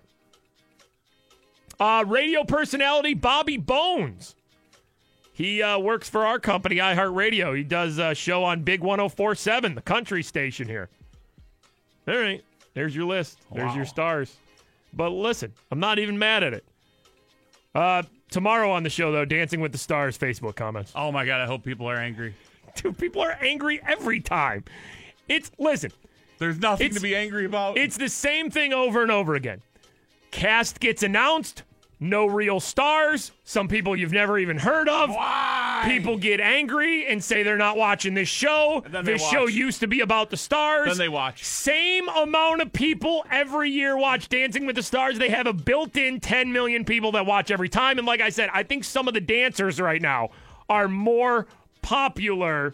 [1.79, 4.35] Uh, radio personality Bobby Bones.
[5.33, 7.55] He uh, works for our company, iHeartRadio.
[7.55, 10.89] He does a show on Big 1047, the country station here.
[12.07, 12.43] All right,
[12.73, 13.37] there's your list.
[13.53, 14.35] There's your stars.
[14.93, 16.65] But listen, I'm not even mad at it.
[17.75, 18.01] Uh,
[18.31, 20.91] tomorrow on the show, though, Dancing with the Stars Facebook comments.
[20.95, 21.41] Oh my God!
[21.41, 22.33] I hope people are angry.
[22.75, 24.63] Dude, people are angry every time.
[25.27, 25.91] It's listen,
[26.39, 27.77] There's nothing It's- to be angry about.
[27.77, 29.61] it's the same thing over and over again.
[30.31, 31.63] Cast gets announced,
[31.99, 35.09] no real stars, some people you've never even heard of.
[35.09, 35.83] Why?
[35.87, 38.83] People get angry and say they're not watching this show.
[38.85, 40.89] And then they This show used to be about the stars.
[40.89, 41.43] Then they watch.
[41.43, 45.17] Same amount of people every year watch Dancing with the Stars.
[45.17, 47.97] They have a built in 10 million people that watch every time.
[47.97, 50.29] And like I said, I think some of the dancers right now
[50.69, 51.47] are more
[51.81, 52.73] popular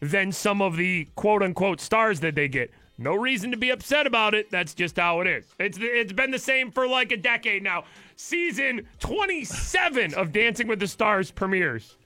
[0.00, 2.70] than some of the quote unquote stars that they get.
[3.00, 4.50] No reason to be upset about it.
[4.50, 5.46] That's just how it is.
[5.58, 7.84] It's it's been the same for like a decade now.
[8.14, 11.96] Season 27 of Dancing with the Stars premieres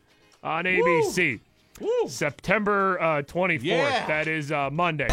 [0.44, 1.40] on ABC.
[2.06, 3.64] September uh, 24th.
[3.64, 4.06] Yeah.
[4.06, 5.08] That is uh, Monday.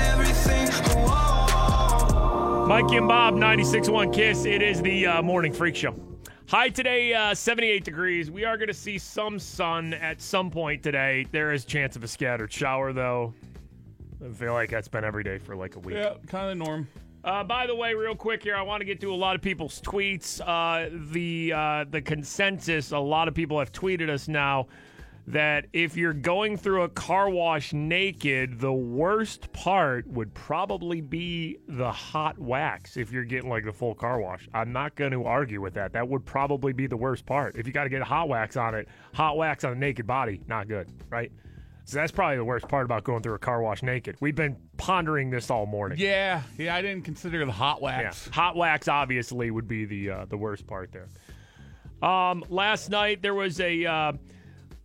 [2.68, 4.46] Mikey and Bob, 96.1 Kiss.
[4.46, 5.96] It is the uh, Morning Freak Show.
[6.48, 8.30] High today, uh, 78 degrees.
[8.30, 11.26] We are going to see some sun at some point today.
[11.32, 13.34] There is chance of a scattered shower, though.
[14.24, 15.96] I feel like that's been every day for like a week.
[15.96, 16.88] yeah, kind of norm.
[17.24, 19.42] Uh, by the way, real quick here, I want to get to a lot of
[19.42, 20.42] people's tweets.
[20.42, 24.68] Uh, the uh, the consensus, a lot of people have tweeted us now
[25.28, 31.58] that if you're going through a car wash naked, the worst part would probably be
[31.68, 32.98] the hot wax.
[32.98, 35.94] If you're getting like the full car wash, I'm not going to argue with that.
[35.94, 37.56] That would probably be the worst part.
[37.56, 40.42] If you got to get hot wax on it, hot wax on a naked body,
[40.48, 41.32] not good, right?
[41.86, 44.16] So that's probably the worst part about going through a car wash naked.
[44.22, 45.98] We've been pondering this all morning.
[46.00, 46.76] Yeah, yeah.
[46.76, 48.28] I didn't consider the hot Yeah, wax.
[48.30, 51.08] hot wax obviously would be the uh, the worst part there.
[52.08, 54.14] Um, last night there was a uh,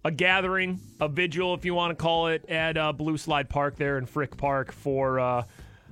[0.05, 3.77] a gathering, a vigil, if you want to call it, at uh, Blue Slide Park
[3.77, 5.45] there in Frick Park for uh,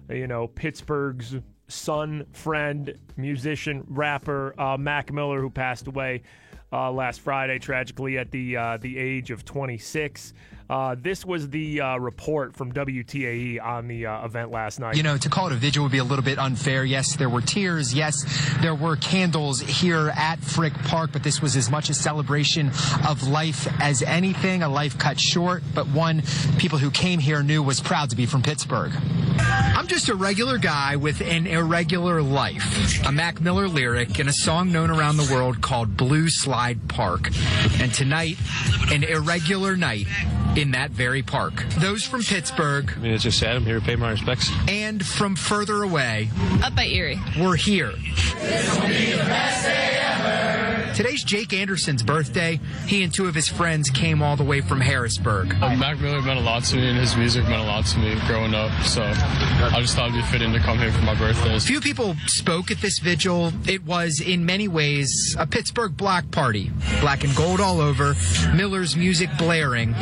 [0.09, 1.37] you know Pittsburgh's
[1.69, 6.23] son, friend, musician, rapper uh, Mac Miller, who passed away
[6.73, 10.33] uh, last Friday tragically at the uh, the age of 26.
[10.69, 14.97] Uh, this was the uh, report from WTAE on the uh, event last night.
[14.97, 16.85] You know, to call it a vigil would be a little bit unfair.
[16.85, 17.93] Yes, there were tears.
[17.93, 18.25] Yes,
[18.62, 22.71] there were candles here at Frick Park, but this was as much a celebration
[23.07, 26.23] of life as anything, a life cut short, but one
[26.59, 28.93] people who came here knew was proud to be from Pittsburgh.
[29.37, 33.05] I'm just a regular guy with an irregular life.
[33.05, 37.29] A Mac Miller lyric in a song known around the world called Blue Slide Park.
[37.81, 38.39] And tonight,
[38.91, 40.07] an irregular night
[40.57, 41.65] in that very park.
[41.79, 43.57] Those from Pittsburgh I mean, it's just sad.
[43.57, 44.51] I'm here to pay my respects.
[44.69, 46.31] and from further away,
[46.63, 47.21] Up by Erie.
[47.39, 47.93] we're here.
[50.95, 52.61] Today's Jake Anderson's birthday.
[52.87, 55.53] He and two of his friends came all the way from Harrisburg.
[55.61, 57.99] Uh, Mac Miller meant a lot to me, and his music meant a lot to
[57.99, 58.71] me growing up.
[58.85, 61.59] So I just thought it'd be fitting to come here for my birthday.
[61.59, 63.53] Few people spoke at this vigil.
[63.67, 66.71] It was, in many ways, a Pittsburgh block party.
[67.01, 68.15] Black and gold all over,
[68.55, 69.95] Miller's music blaring,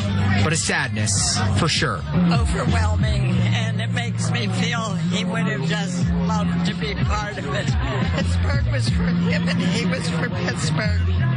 [0.44, 2.02] but a sadness, for sure.
[2.30, 7.46] overwhelming, and it makes me feel he would have just loved to be part of
[7.54, 7.66] it.
[8.14, 10.81] Pittsburgh was for him, and he was for Pittsburgh.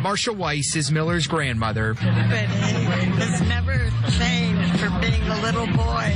[0.01, 1.93] Marsha Weiss is Miller's grandmother.
[1.95, 6.11] But has never changed from being a little boy,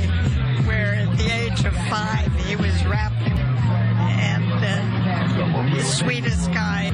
[0.66, 6.90] where at the age of five he was rapping, and uh, the sweetest guy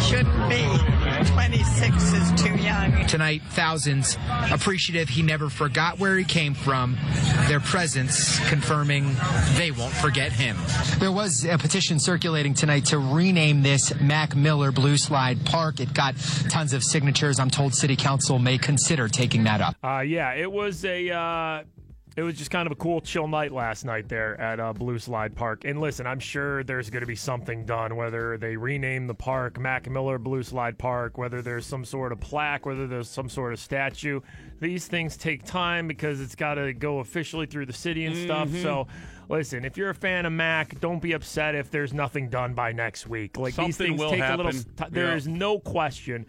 [0.00, 1.05] shouldn't be.
[1.24, 3.06] 26 is too young.
[3.06, 4.18] Tonight, thousands
[4.50, 6.96] appreciative he never forgot where he came from.
[7.48, 9.14] Their presence confirming
[9.54, 10.56] they won't forget him.
[10.98, 15.80] There was a petition circulating tonight to rename this Mac Miller Blue Slide Park.
[15.80, 16.16] It got
[16.48, 17.38] tons of signatures.
[17.38, 19.76] I'm told City Council may consider taking that up.
[19.82, 21.10] Uh, yeah, it was a.
[21.10, 21.62] Uh,
[22.16, 24.98] it was just kind of a cool, chill night last night there at uh, Blue
[24.98, 25.66] Slide Park.
[25.66, 29.58] And listen, I'm sure there's going to be something done, whether they rename the park
[29.60, 33.52] Mac Miller Blue Slide Park, whether there's some sort of plaque, whether there's some sort
[33.52, 34.20] of statue.
[34.60, 38.48] These things take time because it's got to go officially through the city and stuff.
[38.48, 38.62] Mhm.
[38.62, 38.86] So,
[39.28, 42.72] listen, if you're a fan of Mac, don't be upset if there's nothing done by
[42.72, 43.36] next week.
[43.36, 44.46] Like these things will take a little.
[44.52, 44.64] happen.
[44.76, 45.16] T- there Yeah.
[45.16, 46.24] is no question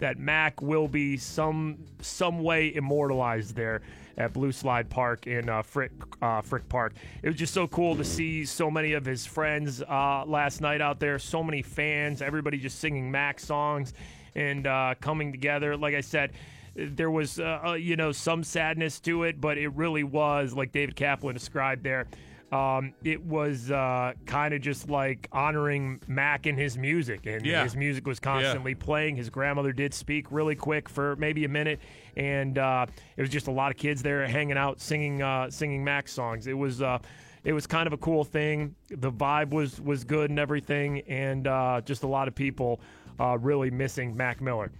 [0.00, 3.82] that Mac will be some some way immortalized there
[4.18, 6.92] at Blue Slide Park in uh, Frick uh, Frick Park.
[7.22, 10.80] It was just so cool to see so many of his friends uh, last night
[10.82, 11.18] out there.
[11.18, 13.94] So many fans, everybody just singing Mac songs
[14.34, 15.76] and uh, coming together.
[15.76, 16.32] Like I said.
[16.80, 20.70] There was, uh, uh, you know, some sadness to it, but it really was, like
[20.70, 22.06] David Kaplan described there,
[22.52, 27.64] um, it was uh, kind of just like honoring Mac and his music, and Yeah.
[27.64, 29.16] his music was constantly playing.
[29.16, 31.80] His grandmother did speak really quick for maybe a minute,
[32.18, 32.84] and uh,
[33.16, 36.46] it was just a lot of kids there hanging out, singing, uh, singing Mac songs.
[36.46, 36.82] It was.
[36.82, 36.98] Uh,
[37.44, 38.74] it was kind of a cool thing.
[38.90, 42.80] The vibe was was good and everything, and uh, just a lot of people
[43.18, 44.72] uh, really missing Mac Miller.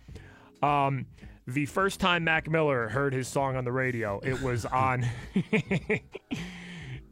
[0.61, 1.07] Um,
[1.47, 5.07] the first time Mac Miller heard his song on the radio, it was on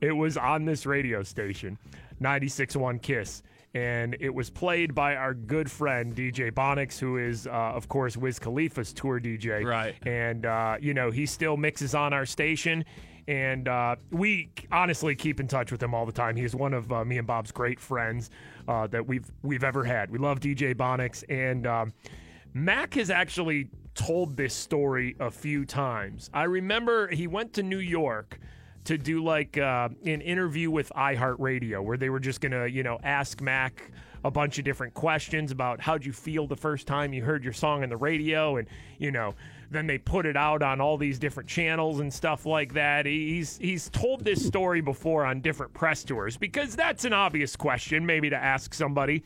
[0.01, 1.79] it was on this radio station,
[2.21, 3.43] 96.1 Kiss.
[3.77, 8.17] And it was played by our good friend DJ Bonix, who is, uh, of course,
[8.17, 9.67] Wiz Khalifa's tour DJ.
[9.67, 9.95] Right.
[10.07, 12.87] And, uh, you know, he still mixes on our station.
[13.29, 16.37] And uh, we honestly keep in touch with him all the time.
[16.37, 18.31] He is one of uh, me and Bob's great friends
[18.67, 20.11] uh, that we've we've ever had.
[20.11, 21.93] We love DJ Bonix, and um,
[22.55, 26.31] Mac has actually told this story a few times.
[26.33, 28.39] I remember he went to New York
[28.87, 32.99] to do like uh, an interview with iHeartRadio where they were just gonna, you know,
[33.03, 33.91] ask Mac
[34.25, 37.53] a bunch of different questions about how'd you feel the first time you heard your
[37.53, 38.67] song on the radio, and
[38.99, 39.35] you know,
[39.71, 43.07] then they put it out on all these different channels and stuff like that.
[43.07, 48.07] He's he's told this story before on different press tours because that's an obvious question
[48.07, 49.23] maybe to ask somebody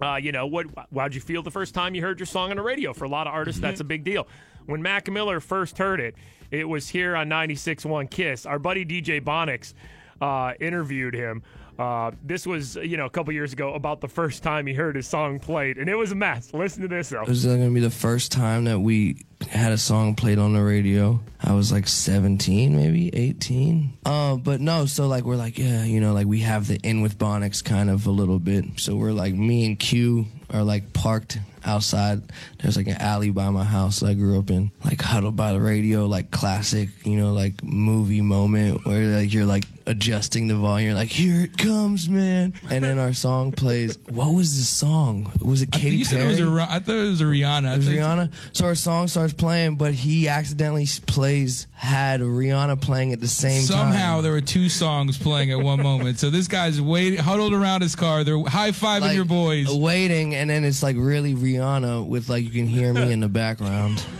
[0.00, 0.66] uh, you know, what?
[0.94, 2.92] How'd you feel the first time you heard your song on the radio?
[2.92, 4.26] For a lot of artists, that's a big deal.
[4.66, 6.16] When Mac Miller first heard it,
[6.52, 8.46] it was here on 96.1 Kiss.
[8.46, 9.74] Our buddy DJ Bonix
[10.20, 11.42] uh, interviewed him.
[11.78, 14.94] Uh, this was, you know, a couple years ago about the first time he heard
[14.94, 16.52] his song played, and it was a mess.
[16.52, 17.22] Listen to this, though.
[17.22, 20.52] It was going to be the first time that we had a song played on
[20.52, 21.18] the radio.
[21.42, 23.98] I was like 17, maybe 18.
[24.04, 27.00] Uh, but no, so like we're like, yeah, you know, like we have the in
[27.00, 28.64] with Bonix kind of a little bit.
[28.76, 32.22] So we're like, me and Q are like parked outside.
[32.60, 35.60] There's like an alley by my house I grew up in, like huddled by the
[35.60, 40.88] radio, like classic, you know, like movie moment where like you're like adjusting the volume.
[40.90, 42.54] You're like, here it comes, man.
[42.70, 43.98] And then our song plays.
[44.08, 45.30] What was the song?
[45.40, 46.48] Was it Katy said it Perry?
[46.48, 47.74] was a, I thought it was a Rihanna.
[47.74, 48.32] It was Rihanna.
[48.52, 53.62] So our song starts playing, but he accidentally plays had Rihanna playing at the same
[53.62, 53.92] Somehow time.
[53.92, 56.18] Somehow there were two songs playing at one moment.
[56.20, 58.22] So this guy's waiting, huddled around his car.
[58.22, 59.68] They're high fiving Like, your boys.
[59.68, 63.28] waiting, and then it's like really Rihanna with like you can hear me in the
[63.28, 64.04] background.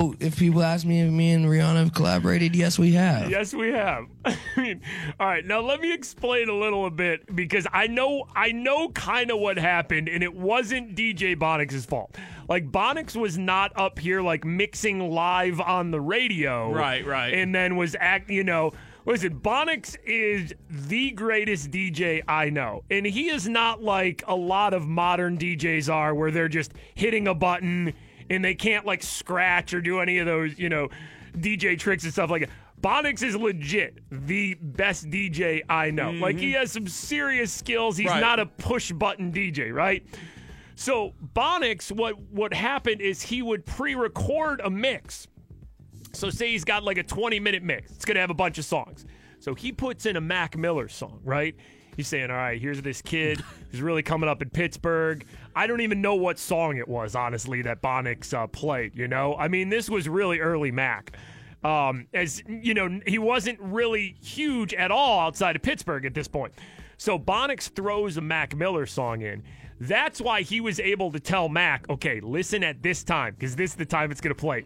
[0.00, 3.28] Oh, if people ask me if me and Rihanna have collaborated, yes, we have.
[3.28, 4.04] Yes, we have.
[4.24, 4.80] I mean,
[5.18, 5.44] all right.
[5.44, 9.56] Now let me explain a little bit because I know I know kind of what
[9.58, 12.16] happened, and it wasn't DJ Bonix's fault.
[12.48, 17.34] Like Bonix was not up here like mixing live on the radio, Right, right.
[17.34, 18.30] and then was act.
[18.30, 18.74] You know,
[19.08, 24.74] listen, Bonix is the greatest DJ I know, and he is not like a lot
[24.74, 27.94] of modern DJs are, where they're just hitting a button
[28.30, 30.88] and they can't like scratch or do any of those, you know,
[31.36, 32.50] DJ tricks and stuff like that.
[32.80, 36.12] Bonix is legit the best DJ I know.
[36.12, 36.60] Like he mm-hmm.
[36.60, 37.96] has some serious skills.
[37.96, 38.20] He's Right.
[38.20, 40.06] not a push button DJ, right?
[40.76, 45.26] So Bonix, what what happened is he would pre-record a mix.
[46.12, 47.90] So say he's got like a 20 minute mix.
[47.92, 49.06] It's gonna have a bunch of songs.
[49.40, 51.54] So he puts in a Mac Miller song, right?
[51.96, 53.40] He's saying, "All right, here's this kid
[53.70, 57.62] who's really coming up in Pittsburgh." I don't even know what song it was, honestly,
[57.62, 58.96] that Bonix uh, played.
[58.96, 61.16] You know, I mean, this was really early Mac.
[61.64, 66.28] Um, as you know, he wasn't really huge at all outside of Pittsburgh at this
[66.28, 66.52] point.
[66.98, 69.42] So Bonix throws a Mac Miller song in.
[69.80, 73.70] That's why he was able to tell Mac, okay, listen at this time, because this
[73.70, 74.64] is the time it's going to play.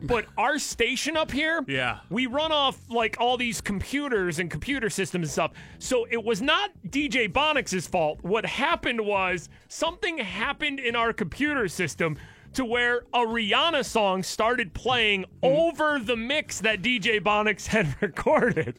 [0.00, 2.00] But our station up here, Yeah.
[2.10, 5.52] we run off like all these computers and computer systems and stuff.
[5.78, 8.18] So it was not DJ Bonix's fault.
[8.22, 12.18] What happened was something happened in our computer system
[12.56, 15.46] to where a Rihanna song started playing hmm.
[15.46, 18.76] over the mix that DJ Bonix had recorded.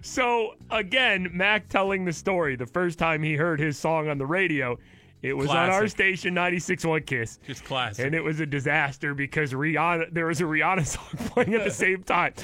[0.00, 4.26] So again, Mac telling the story the first time he heard his song on the
[4.26, 4.78] radio.
[5.22, 5.90] It was on our Classic.
[5.90, 7.38] station, 96.1 Kiss.
[7.46, 8.04] Just classic.
[8.04, 11.70] And it was a disaster because Rihanna, there was a Rihanna song playing at the
[11.70, 12.34] same time.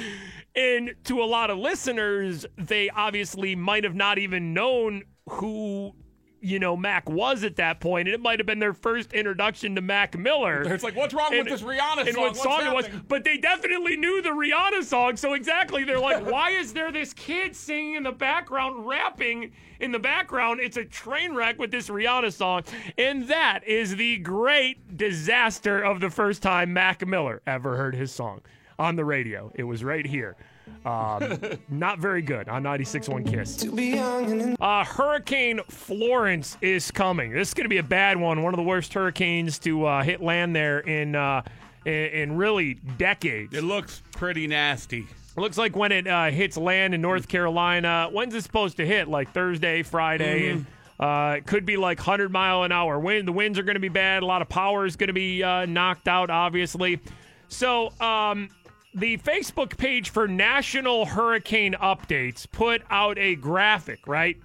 [0.54, 5.92] And to a lot of listeners, they obviously might have not even known who,
[6.40, 8.08] you know, Mac was at that point.
[8.08, 10.62] And it might have been their first introduction to Mac Miller.
[10.62, 12.16] It's like, what's wrong with this Rihanna and song?
[12.16, 12.88] And what song it was.
[13.08, 15.16] But they definitely knew the Rihanna song.
[15.16, 19.92] So exactly, they're like, why is there this kid singing in the background, rapping in
[19.92, 20.60] the background?
[20.60, 22.62] It's a train wreck with this Rihanna song.
[22.96, 28.12] And that is the great disaster of the first time Mac Miller ever heard his
[28.12, 28.42] song
[28.78, 29.52] on the radio.
[29.54, 30.36] It was right here.
[30.84, 31.38] Um,
[31.68, 34.56] not very good on 96.1 Kiss.
[34.60, 37.32] Uh, Hurricane Florence is coming.
[37.32, 38.42] This is going to be a bad one.
[38.42, 41.42] One of the worst hurricanes to uh, hit land there in, uh,
[41.84, 43.54] in in really decades.
[43.54, 45.06] It looks pretty nasty.
[45.36, 48.08] It looks like when it uh, hits land in North Carolina.
[48.10, 49.08] When's it supposed to hit?
[49.08, 50.66] Like Thursday, Friday, and
[50.98, 53.28] uh, it could be like 100 mile an hour wind.
[53.28, 54.22] The winds are going to be bad.
[54.22, 57.00] A lot of power is going to be uh, knocked out, obviously.
[57.48, 58.50] So, um,
[58.94, 64.36] the Facebook page for National Hurricane Updates put out a graphic, right,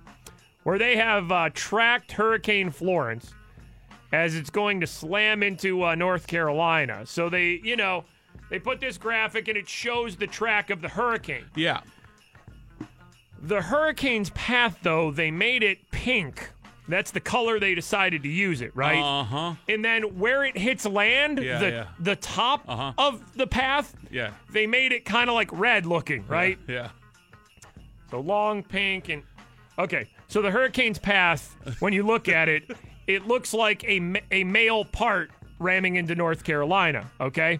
[0.64, 3.34] where they have uh, tracked Hurricane Florence
[4.12, 7.06] as it's going to slam into uh, North Carolina.
[7.06, 8.06] So they, you know,
[8.50, 11.46] they put this graphic and it shows the track of the hurricane.
[11.56, 11.82] Yeah.
[13.42, 16.52] The hurricane's path, though, they made it pink.
[16.88, 19.00] That's the color they decided to use it, right?
[19.02, 19.54] Uh huh.
[19.70, 21.88] And then where it hits land, Yeah, the yeah.
[22.00, 22.94] the top Uh-huh.
[22.98, 24.32] of the path, Yeah.
[24.52, 26.58] they made it kind of like red looking, right?
[26.68, 26.90] Yeah.
[28.12, 29.24] So long pink and
[29.80, 30.08] okay.
[30.28, 32.64] So the hurricane's path, when you look at it,
[33.08, 37.10] it looks like a ma- a male part ramming into North Carolina.
[37.22, 37.60] Okay.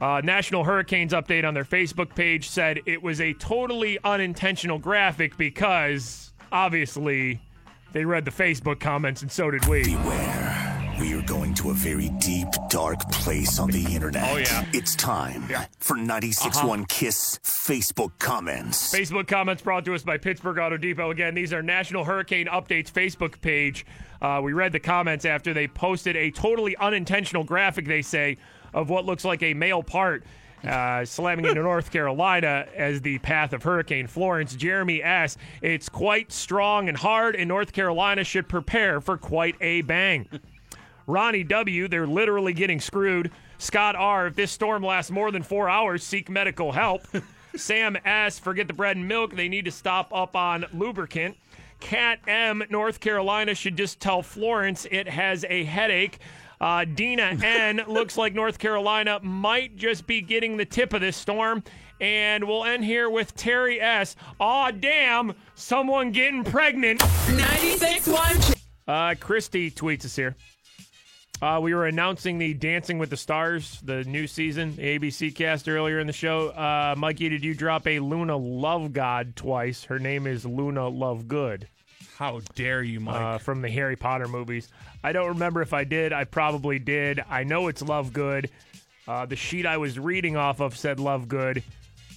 [0.00, 5.36] Uh, National Hurricanes update on their Facebook page said it was a totally unintentional graphic
[5.38, 7.40] because obviously
[7.96, 9.82] they read the Facebook comments and so did we.
[9.82, 10.96] Beware.
[11.00, 14.34] We are going to a very deep, dark place on the internet.
[14.34, 14.66] Oh, yeah.
[14.74, 15.42] It's time
[15.78, 18.94] for 96.1 Kiss Facebook comments.
[18.94, 21.10] Facebook comments brought to us by Pittsburgh Auto Depot.
[21.10, 23.86] Again, these are National Hurricane Updates Facebook page.
[24.20, 28.36] Uh, we read the comments after they posted a totally unintentional graphic, they say,
[28.74, 30.22] of what looks like a male part
[30.64, 34.54] uh, slamming into North Carolina as the path of Hurricane Florence.
[34.54, 35.36] Jeremy S.
[35.62, 40.28] It's quite strong and hard, and North Carolina should prepare for quite a bang.
[41.06, 43.30] Ronnie W., they're literally getting screwed.
[43.58, 47.02] Scott R., if this storm lasts more than four hours, seek medical help.
[47.54, 49.34] Sam S., forget the bread and milk.
[49.34, 51.36] They need to stop up on lubricant.
[51.78, 56.18] Cat M., North Carolina should just tell Florence it has a headache.
[56.60, 61.16] Uh, Dina N., looks like North Carolina might just be getting the tip of this
[61.16, 61.62] storm.
[62.00, 64.16] And we'll end here with Terry S.
[64.38, 67.00] Aw, damn, someone getting pregnant.
[67.00, 68.54] 96.1
[68.86, 70.36] Uh, Christy tweets us here.
[71.42, 75.68] Uh, we were announcing the Dancing with the Stars, the new season, the ABC cast
[75.68, 76.48] earlier in the show.
[76.48, 79.84] Uh, Mikey, did you drop a Luna Love God twice?
[79.84, 81.64] Her name is Luna Lovegood.
[82.16, 83.14] How dare you, Mike?
[83.14, 84.68] Uh, from the Harry Potter movies.
[85.04, 86.14] I don't remember if I did.
[86.14, 87.22] I probably did.
[87.28, 88.48] I know it's Lovegood.
[89.06, 91.62] Uh, the sheet I was reading off of said Lovegood.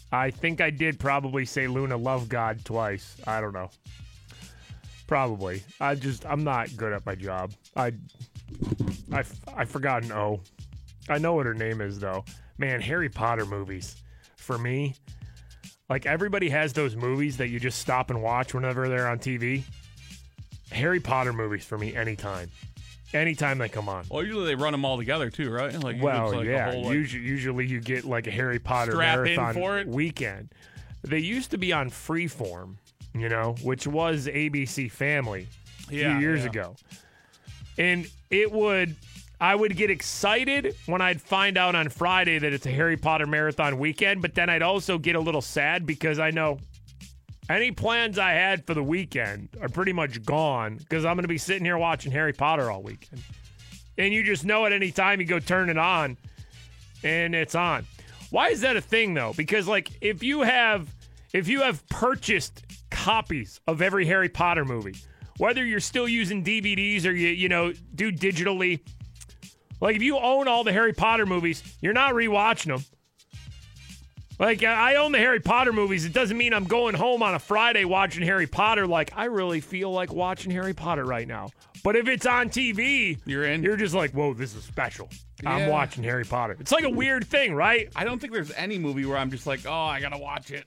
[0.09, 3.17] I think I did probably say Luna Love God twice.
[3.27, 3.69] I don't know.
[5.05, 5.63] Probably.
[5.81, 7.51] I just I'm not good at my job.
[7.75, 7.91] I
[9.11, 9.23] I
[9.53, 10.39] I forgot an O.
[11.09, 12.23] I know what her name is though.
[12.57, 13.97] Man, Harry Potter movies
[14.37, 14.95] for me.
[15.89, 19.63] Like everybody has those movies that you just stop and watch whenever they're on TV.
[20.72, 22.49] Harry Potter movies for me anytime.
[23.13, 24.05] Anytime they come on.
[24.09, 25.74] Well, usually they run them all together too, right?
[25.84, 26.72] Like Well, like a yeah.
[26.72, 30.49] whole, like- usually, usually you get like a Harry Potter marathon weekend.
[31.01, 32.76] They used to be on Freeform,
[33.15, 35.47] you know, which was ABC Family
[35.89, 36.49] a Yeah, few years yeah.
[36.49, 36.76] ago.
[37.78, 38.95] and it would.
[39.41, 43.26] I would get excited when I'd find out on Friday that it's a Harry Potter
[43.26, 46.59] marathon weekend, but then I'd also get a little sad because I know
[47.49, 51.27] any plans I had for the weekend are pretty much gone because I'm going to
[51.27, 53.21] be sitting here watching Harry Potter all weekend.
[53.97, 56.17] And you just know at any time you go turn it on
[57.03, 57.85] and it's on.
[58.29, 59.33] Why is that a thing though?
[59.35, 60.93] Because like if you have
[61.33, 64.95] if you have purchased copies of every Harry Potter movie,
[65.37, 68.79] whether you're still using DVDs or you you know do digitally,
[69.81, 72.85] like if you own all the Harry Potter movies, you're not rewatching them.
[74.39, 76.05] Like I own the Harry Potter movies.
[76.05, 78.87] It doesn't mean I'm going home on a Friday watching Harry Potter.
[78.87, 81.49] Like I really feel like watching Harry Potter right now.
[81.83, 83.63] But if it's on TV, you're in.
[83.63, 85.09] You're just like, whoa, this is special.
[85.45, 85.69] I'm Yeah.
[85.69, 86.55] watching Harry Potter.
[86.59, 87.89] It's like a weird thing, right?
[87.95, 90.65] I don't think there's any movie where I'm just like, oh, I gotta watch it.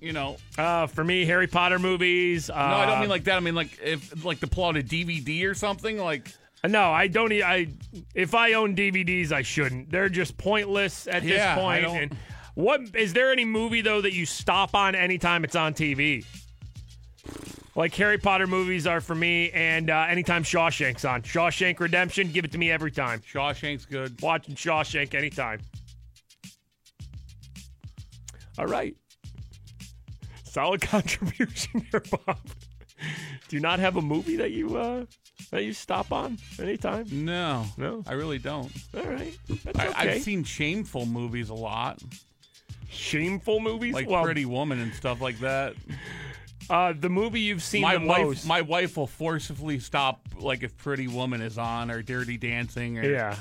[0.00, 0.36] You know.
[0.58, 2.50] Uh, for me, Harry Potter movies.
[2.50, 3.36] Uh, no, I don't mean like that.
[3.36, 5.96] I mean like if like the out a DVD or something.
[5.96, 6.32] Like
[6.66, 7.32] No, I don't.
[7.32, 7.68] e- I
[8.14, 9.90] if I own DVDs, I shouldn't.
[9.92, 11.82] They're just pointless at this Yeah, I point.
[11.84, 12.16] don't- And
[12.54, 16.24] what is there any movie though that you stop on anytime it's on TV?
[17.74, 22.44] Like Harry Potter movies are for me, and uh, anytime Shawshank's on, Shawshank Redemption, give
[22.44, 23.20] it to me every time.
[23.20, 24.20] Shawshank's good.
[24.20, 25.60] Watching Shawshank anytime.
[28.58, 28.94] All right,
[30.44, 32.38] solid contribution here, Bob.
[33.48, 35.06] Do you not have a movie that you uh,
[35.50, 37.06] that you stop on anytime?
[37.10, 38.04] no, No?
[38.06, 38.70] I really don't.
[38.94, 40.16] All right, that's I, okay.
[40.16, 42.02] I've seen shameful movies a lot,
[42.92, 45.74] shameful movies, like well, Pretty Woman and stuff like that.
[46.70, 48.46] Uh, the movie you've seen my the wife, most.
[48.46, 52.98] my wife will forcibly stop like if Pretty Woman is on or Dirty Dancing.
[52.98, 53.36] Or, yeah.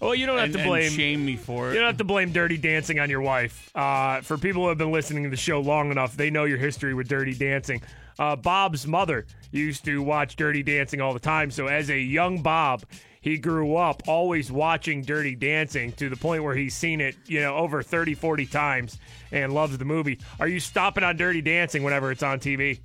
[0.00, 0.90] Well, you don't have and, to and blame.
[0.90, 1.72] shame me for it.
[1.72, 3.70] You don't have to blame Dirty Dancing on your wife.
[3.74, 6.58] Uh, for people who have been listening to the show long enough, they know your
[6.58, 7.80] history with Dirty Dancing.
[8.18, 11.50] Uh, Bob's mother used to watch Dirty Dancing all the time.
[11.50, 12.84] So as a young Bob,
[13.26, 17.40] he grew up always watching Dirty Dancing to the point where he's seen it, you
[17.40, 18.98] know, over 30, 40 times
[19.32, 20.20] and loves the movie.
[20.38, 22.78] Are you stopping on Dirty Dancing whenever it's on TV?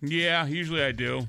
[0.00, 1.26] yeah, usually I do.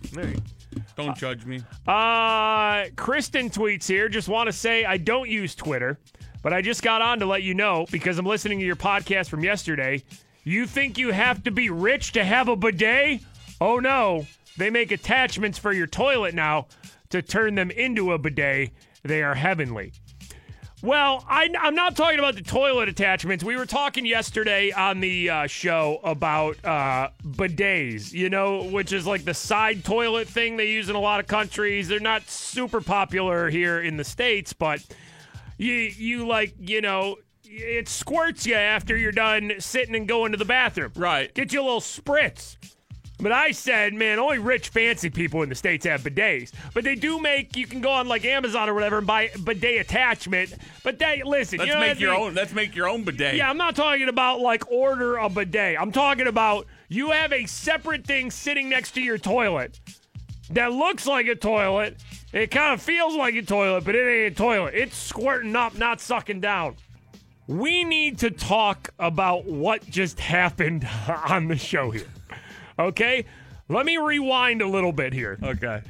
[0.95, 1.64] Don't judge me.
[1.88, 4.08] Uh, Kristen tweets here.
[4.08, 5.97] Just want to say I don't use Twitter,
[6.43, 9.30] but I just got on to let you know because I'm listening to your podcast
[9.30, 10.03] from yesterday.
[10.43, 13.22] You think you have to be rich to have a bidet?
[13.60, 14.28] Oh no,
[14.58, 16.68] they make attachments for your toilet now
[17.10, 18.72] to turn them into a bidet.
[19.03, 19.93] They are heavenly.
[20.86, 23.43] Well, I, am not talking about the toilet attachments.
[23.43, 29.08] We were talking yesterday on the uh, show about uh, bidets, you know, which is
[29.08, 31.88] like the side toilet thing they use in a lot of countries.
[31.88, 34.86] They're not super popular here in the States, but
[35.58, 40.38] you, you like, you know, it squirts you after you're done sitting and going to
[40.38, 40.91] the bathroom.
[40.95, 41.34] Right.
[41.34, 42.58] Get you a little spritz.
[43.20, 46.51] But I said, man, only rich, fancy people in the States have bidets.
[46.74, 49.80] But they do make, you can go on like Amazon or whatever and buy bidet
[49.80, 50.53] attachment.
[50.84, 52.22] But they, listen, Let's you know make your mean?
[52.22, 52.34] own.
[52.34, 53.36] Let's make your own bidet.
[53.36, 55.78] Yeah, I'm not talking about like order a bidet.
[55.80, 59.80] I'm talking about you have a separate thing sitting next to your toilet
[60.51, 61.95] that looks like a toilet.
[62.34, 64.74] It kind of feels like a toilet, but it ain't a toilet.
[64.76, 66.76] It's squirting up, not sucking down.
[67.47, 70.88] We need to talk about what just happened
[71.30, 72.07] on the show here.
[72.78, 73.26] Okay?
[73.67, 75.38] Let me rewind a little bit here.
[75.41, 75.82] Okay.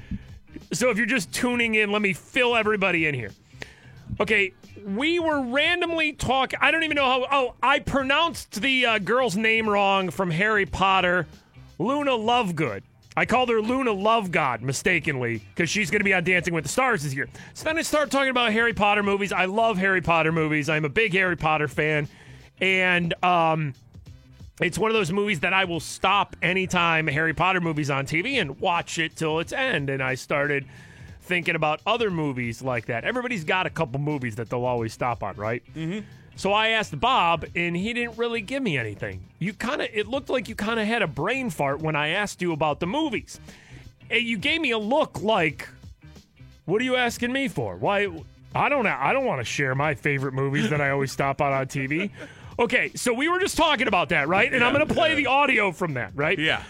[0.71, 3.31] So if you're just tuning in, let me fill everybody in here.
[4.19, 4.53] Okay,
[4.85, 6.59] we were randomly talking.
[6.61, 7.27] I don't even know how.
[7.31, 11.27] Oh, I pronounced the uh, girl's name wrong from Harry Potter,
[11.79, 12.83] Luna Lovegood.
[13.17, 16.65] I called her Luna Love God mistakenly because she's going to be on Dancing with
[16.65, 17.27] the Stars this year.
[17.53, 19.31] So then I start talking about Harry Potter movies.
[19.31, 20.69] I love Harry Potter movies.
[20.69, 22.07] I'm a big Harry Potter fan,
[22.61, 23.73] and um,
[24.61, 28.39] it's one of those movies that I will stop anytime Harry Potter movies on TV
[28.39, 29.89] and watch it till its end.
[29.89, 30.65] And I started
[31.21, 33.03] thinking about other movies like that.
[33.03, 35.61] Everybody's got a couple movies that they'll always stop on, right?
[35.75, 36.05] Mm-hmm.
[36.37, 39.25] So I asked Bob, and he didn't really give me anything.
[39.39, 42.09] You kind of, it looked like you kind of had a brain fart when I
[42.09, 43.39] asked you about the movies.
[44.09, 45.67] And you gave me a look like,
[46.65, 47.77] "What are you asking me for?
[47.77, 48.07] Why?
[48.53, 51.51] I don't, I don't want to share my favorite movies that I always stop on
[51.51, 52.11] on TV."
[52.57, 54.53] Okay, so we were just talking about that, right?
[54.53, 56.39] And I'm going to play the audio from that, right?
[56.39, 56.63] Yeah.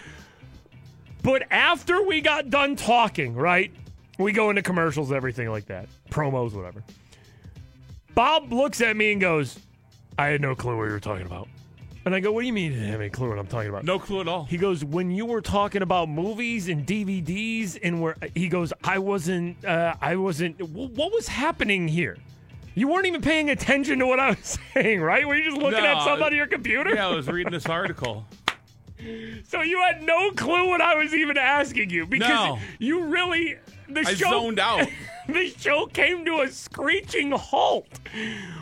[1.22, 3.72] But after we got done talking, right?
[4.18, 6.82] We go into commercials, everything like that, promos, whatever.
[8.14, 9.58] Bob looks at me and goes,
[10.18, 11.48] I had no clue what you were talking about.
[12.06, 13.68] And I go, What do you mean you didn't have any clue what I'm talking
[13.68, 13.84] about?
[13.84, 14.44] No clue at all.
[14.44, 18.98] He goes, When you were talking about movies and DVDs, and where he goes, I
[19.00, 22.16] wasn't, uh, I wasn't, w- what was happening here?
[22.76, 25.26] You weren't even paying attention to what I was saying, right?
[25.26, 26.94] Were you just looking at No, something on your computer?
[26.94, 28.24] Yeah, I was reading this article.
[29.48, 32.58] So you had no clue what I was even asking you because No.
[32.78, 33.56] you really
[33.90, 34.88] the I show zoned out.
[35.28, 37.86] the show came to a screeching halt.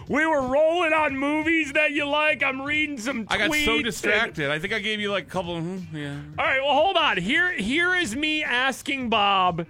[0.08, 2.42] We were rolling on movies that you like.
[2.42, 3.26] I'm reading some.
[3.30, 4.50] I got tweets so and- distracted.
[4.50, 5.56] I think I gave you like a couple.
[5.56, 6.16] Of, hmm, yeah.
[6.36, 7.16] All right, well, hold on.
[7.16, 9.64] Here, here is me asking Bob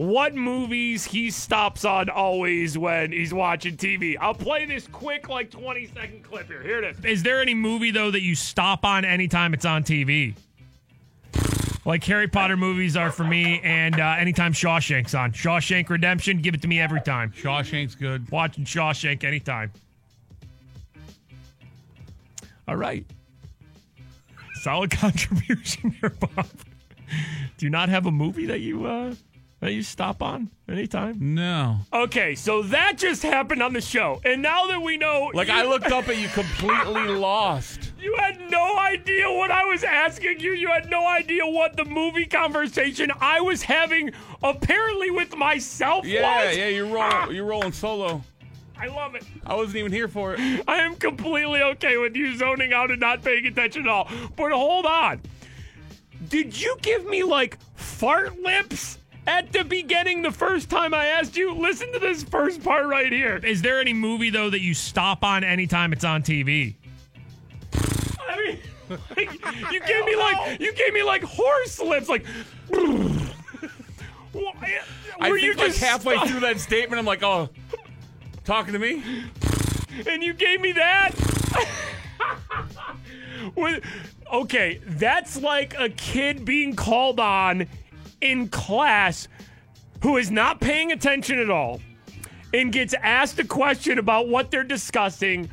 [0.00, 4.16] what movies he stops on always when he's watching TV.
[4.18, 6.62] I'll play this quick, like 20 second clip here.
[6.62, 7.04] Here it is.
[7.04, 10.34] Is there any movie though that you stop on anytime it's on TV?
[11.84, 15.32] Like Harry Potter movies are for me, and uh, anytime Shawshank's on.
[15.32, 17.32] Shawshank Redemption, give it to me every time.
[17.32, 18.30] Shawshank's good.
[18.30, 19.70] Watching Shawshank anytime.
[22.66, 23.04] All right.
[24.62, 26.46] Solid contribution here, Bob.
[27.58, 29.14] Do you not have a movie that you uh
[29.60, 31.34] that you stop on anytime?
[31.34, 31.78] No.
[31.92, 34.20] Okay, so that just happened on the show.
[34.24, 37.92] And now that we know Like you- I looked up at you completely lost.
[38.00, 40.52] You had no idea what I was asking you.
[40.52, 44.12] You had no idea what the movie conversation I was having
[44.42, 46.56] apparently with myself Yeah, was.
[46.56, 47.00] yeah, you're rolling.
[47.12, 47.28] Ah!
[47.28, 48.22] You're rolling solo.
[48.78, 49.24] I love it.
[49.46, 50.40] I wasn't even here for it.
[50.66, 54.08] I am completely okay with you zoning out and not paying attention at all.
[54.36, 55.20] But hold on.
[56.30, 58.96] Did you give me like fart lips
[59.30, 61.54] at the beginning the first time I asked you?
[61.54, 63.36] Listen to this first part right here.
[63.36, 66.74] Is there any movie though that you stop on anytime it's on TV?
[67.72, 68.58] I mean,
[69.16, 69.32] like,
[69.72, 72.24] you gave me like you gave me like horse lips, like.
[74.32, 74.52] Well,
[75.18, 77.48] I were think you like just halfway stop- through that statement, I'm like, oh,
[78.44, 79.02] talking to me?
[80.06, 81.10] and you gave me that.
[83.56, 83.84] With,
[84.32, 87.66] okay, that's like a kid being called on
[88.20, 89.28] in class
[90.02, 91.80] who is not paying attention at all
[92.52, 95.48] and gets asked a question about what they're discussing.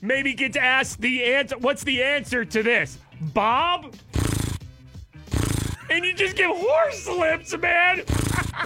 [0.00, 1.58] Maybe gets asked the answer.
[1.58, 3.94] What's the answer to this, Bob?
[5.90, 8.02] And you just give horse lips, man.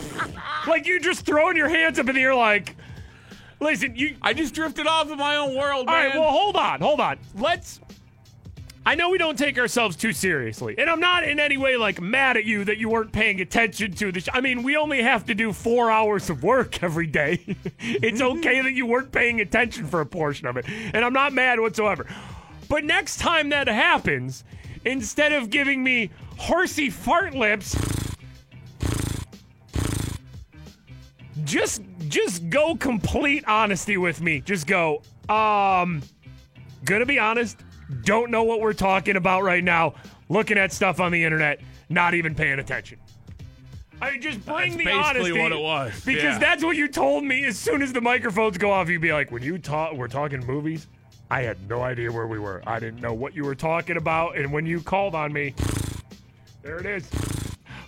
[0.69, 2.77] like you're just throwing your hands up in the air, like,
[3.61, 4.17] listen, you.
[4.23, 6.11] I just drifted off in my own world, All man.
[6.11, 7.19] right, well, hold on, hold on.
[7.35, 7.81] Let's.
[8.87, 12.01] I know we don't take ourselves too seriously, and I'm not in any way like
[12.01, 14.21] mad at you that you weren't paying attention to the.
[14.21, 17.41] Sh- I mean, we only have to do four hours of work every day.
[17.81, 21.33] it's okay that you weren't paying attention for a portion of it, and I'm not
[21.33, 22.07] mad whatsoever.
[22.69, 24.45] But next time that happens,
[24.85, 27.77] instead of giving me horsey fart lips,
[31.43, 34.43] just just go complete honesty with me.
[34.43, 35.03] Just go.
[35.29, 36.05] Um,
[36.85, 37.57] gonna be honest.
[38.03, 39.95] Don't know what we're talking about right now.
[40.29, 42.99] Looking at stuff on the internet, not even paying attention.
[44.01, 45.33] I mean, just bring That's the basically honesty.
[45.41, 46.39] what it was, Because yeah.
[46.39, 48.91] that's what you told me as soon as the microphones go off.
[48.91, 50.87] You'd be like, when you talk, we're talking movies.
[51.31, 52.63] I had no idea where we were.
[52.67, 54.37] I didn't know what you were talking about.
[54.37, 55.55] And when you called on me,
[56.63, 57.09] there it is.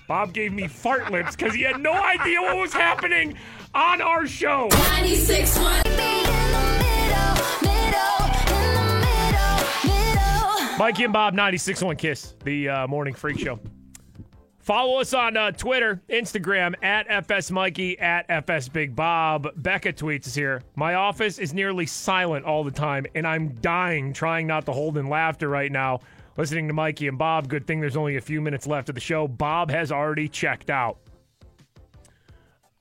[0.08, 3.36] Bob gave me fart lips because he had no idea what was happening
[3.74, 4.68] on our show.
[4.70, 5.97] 96.1.
[10.78, 13.58] Mikey and Bob, 96.1 Kiss, the uh, morning freak show.
[14.60, 19.48] Follow us on uh, Twitter, Instagram, at FS Mikey, at FS Big Bob.
[19.56, 20.62] Becca tweets us here.
[20.76, 24.96] My office is nearly silent all the time, and I'm dying trying not to hold
[24.98, 25.98] in laughter right now.
[26.36, 29.00] Listening to Mikey and Bob, good thing there's only a few minutes left of the
[29.00, 29.26] show.
[29.26, 30.98] Bob has already checked out.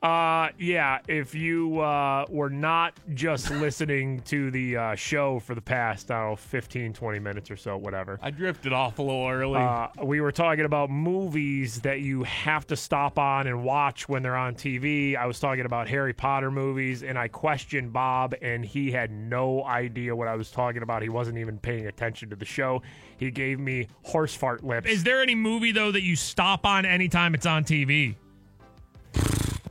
[0.07, 5.61] Uh, yeah, if you uh, were not just listening to the uh, show for the
[5.61, 8.17] past, I don't know, 15, 20 minutes or so, whatever.
[8.21, 9.59] I drifted off a little early.
[9.59, 14.23] Uh, we were talking about movies that you have to stop on and watch when
[14.23, 15.17] they're on TV.
[15.17, 19.65] I was talking about Harry Potter movies, and I questioned Bob, and he had no
[19.65, 21.01] idea what I was talking about.
[21.01, 22.81] He wasn't even paying attention to the show.
[23.17, 24.89] He gave me horse fart lips.
[24.89, 28.15] Is there any movie, though, that you stop on anytime it's on TV?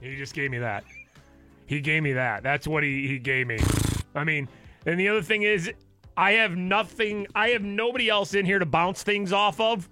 [0.00, 0.84] He just gave me that.
[1.66, 2.42] He gave me that.
[2.42, 3.58] That's what he, he gave me.
[4.14, 4.48] I mean,
[4.84, 5.70] and the other thing is,
[6.16, 9.88] I have nothing, I have nobody else in here to bounce things off of.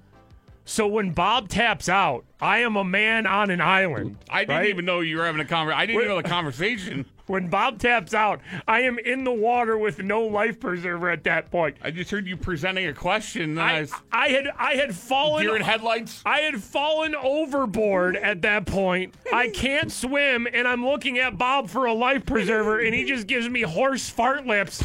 [0.64, 4.16] So when Bob taps out, I am a man on an island.
[4.30, 4.68] I didn't right?
[4.70, 5.80] even know you were having a conversation.
[5.80, 7.06] I didn't even know the conversation.
[7.26, 11.50] When Bob taps out, I am in the water with no life preserver at that
[11.50, 11.76] point.
[11.82, 13.56] I just heard you presenting a question.
[13.56, 16.22] I, I, was, I had I had fallen deer in headlights.
[16.26, 19.14] I had fallen overboard at that point.
[19.32, 23.26] I can't swim, and I'm looking at Bob for a life preserver, and he just
[23.26, 24.82] gives me horse fart lips.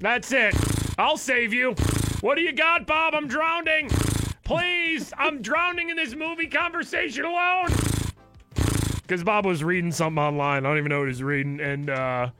[0.00, 0.54] That's it.
[0.98, 1.74] I'll save you.
[2.20, 3.14] What do you got, Bob?
[3.14, 3.88] I'm drowning.
[4.44, 7.68] Please, I'm drowning in this movie conversation alone.
[9.10, 10.64] Because Bob was reading something online.
[10.64, 12.30] I don't even know what he's reading, and uh,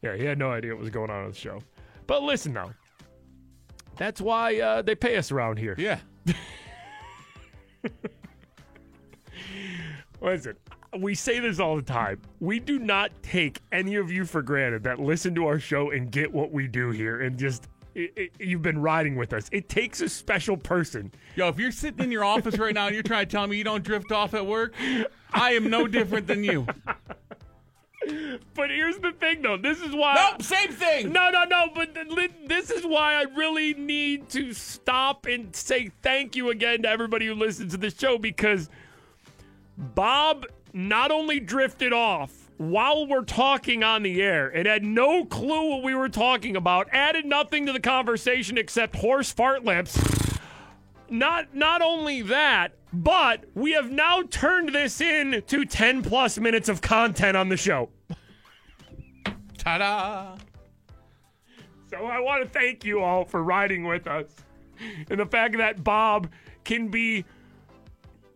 [0.00, 1.60] yeah, he had no idea what was going on on the show.
[2.06, 2.70] But listen, though,
[3.96, 5.74] that's why uh, they pay us around here.
[5.76, 5.98] Yeah.
[10.22, 10.56] Listen,
[10.98, 12.22] we say this all the time.
[12.40, 16.10] We do not take any of you for granted that listen to our show and
[16.10, 17.68] get what we do here and just
[17.98, 19.48] it, it, you've been riding with us.
[19.52, 21.12] It takes a special person.
[21.34, 23.56] Yo, if you're sitting in your office right now and you're trying to tell me
[23.56, 24.72] you don't drift off at work,
[25.32, 26.66] I am no different than you.
[28.54, 29.58] But here's the thing, though.
[29.58, 30.14] This is why.
[30.14, 31.12] Nope, same thing.
[31.12, 31.66] No, no, no.
[31.74, 36.82] But th- this is why I really need to stop and say thank you again
[36.82, 38.70] to everybody who listens to the show because
[39.76, 45.70] Bob not only drifted off while we're talking on the air and had no clue
[45.70, 49.98] what we were talking about, added nothing to the conversation except horse fart lips.
[51.08, 56.68] Not not only that, but we have now turned this in to 10 plus minutes
[56.68, 57.88] of content on the show.
[59.56, 60.36] Ta-da!
[61.90, 64.26] So I want to thank you all for riding with us.
[65.08, 66.30] And the fact that Bob
[66.64, 67.24] can be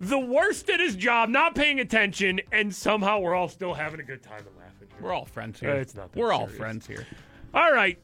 [0.03, 4.03] the worst at his job, not paying attention, and somehow we're all still having a
[4.03, 4.89] good time and laughing.
[4.91, 4.99] here.
[5.01, 5.71] We're all friends here.
[5.71, 7.07] Uh, it's not that We're all friends here.
[7.55, 7.99] All right.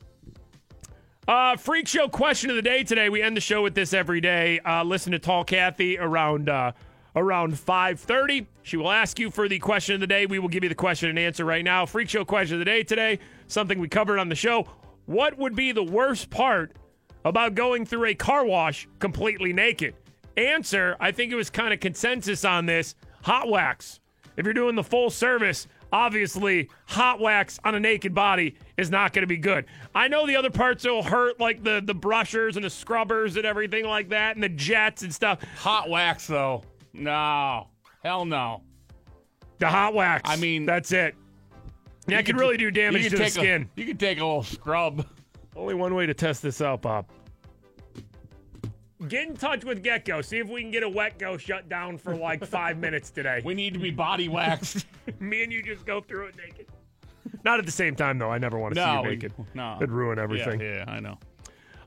[1.27, 3.09] Uh, freak show question of the day today.
[3.09, 4.61] We end the show with this every day.
[4.61, 6.73] Uh, listen to Tall Kathy around uh,
[7.16, 8.47] around five thirty.
[8.62, 10.25] She will ask you for the question of the day.
[10.25, 11.85] We will give you the question and answer right now.
[11.85, 13.19] Freak show question of the day today.
[13.49, 14.69] Something we covered on the show.
[15.07, 16.77] What would be the worst part
[17.25, 19.95] about going through a car wash completely naked?
[20.39, 20.97] Answer.
[21.01, 22.94] I think it was kind of consensus on this.
[23.23, 23.98] Hot wax.
[24.36, 29.12] If you're doing the full service, obviously hot wax on a naked body is not
[29.12, 29.65] going to be good.
[29.97, 33.44] I know the other parts will hurt, like the the brushers and the scrubbers and
[33.44, 35.43] everything like that, and the jets and stuff.
[35.59, 36.62] Hot wax, though.
[36.93, 37.66] No.
[38.05, 38.62] Hell no.
[39.59, 40.23] The hot wax.
[40.31, 41.16] I mean, that's it.
[42.06, 43.69] That could really do damage to the take a- skin.
[43.74, 45.05] you could take a little scrub.
[45.56, 47.06] Only one way to test this out, Bob.
[49.07, 50.25] Get in touch with GetGo.
[50.25, 53.41] See if we can get a GetGo shut down for like five minutes today.
[53.45, 54.87] We need to be body waxed.
[55.20, 56.66] Me and you just go through it naked.
[57.45, 58.31] Not at the same time, though.
[58.31, 59.33] I never want to see No, you we- naked.
[59.55, 59.77] no.
[59.77, 60.61] It'd ruin everything.
[60.61, 61.19] Yeah, yeah, I know.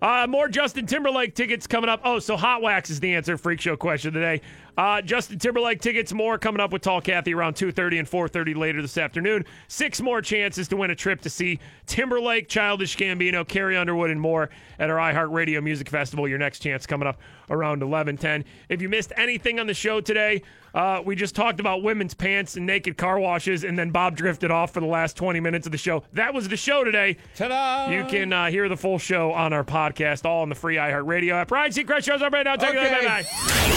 [0.02, 2.02] Uh, more Justin Timberlake tickets coming up.
[2.04, 3.38] Oh, so Hot Wax is the answer.
[3.38, 4.42] Freak Show question of the day.
[4.78, 8.82] Uh, Justin Timberlake tickets, more coming up with Tall Kathy around 2.30 and 4.30 later
[8.82, 9.46] this afternoon.
[9.68, 14.20] Six more chances to win a trip to see Timberlake, Childish Gambino, Carrie Underwood, and
[14.20, 14.50] more
[14.80, 16.28] at our iHeartRadio Music Festival.
[16.28, 17.20] Your next chance coming up
[17.50, 18.46] around 11.10.
[18.70, 20.42] If you missed anything on the show today,
[20.74, 24.52] uh, we just talked about women's pants and naked car washes, and then Bob drifted
[24.52, 26.04] off for the last 20 minutes of the show.
[26.14, 27.18] That was the show today.
[27.36, 27.90] Ta-da!
[27.92, 31.34] You can uh, hear the full show on our podcast, all on the free iHeartRadio
[31.34, 31.52] app.
[31.52, 32.56] Ryan Seacrest shows up right now.
[32.56, 33.06] Take it away.
[33.06, 33.68] Bye-bye.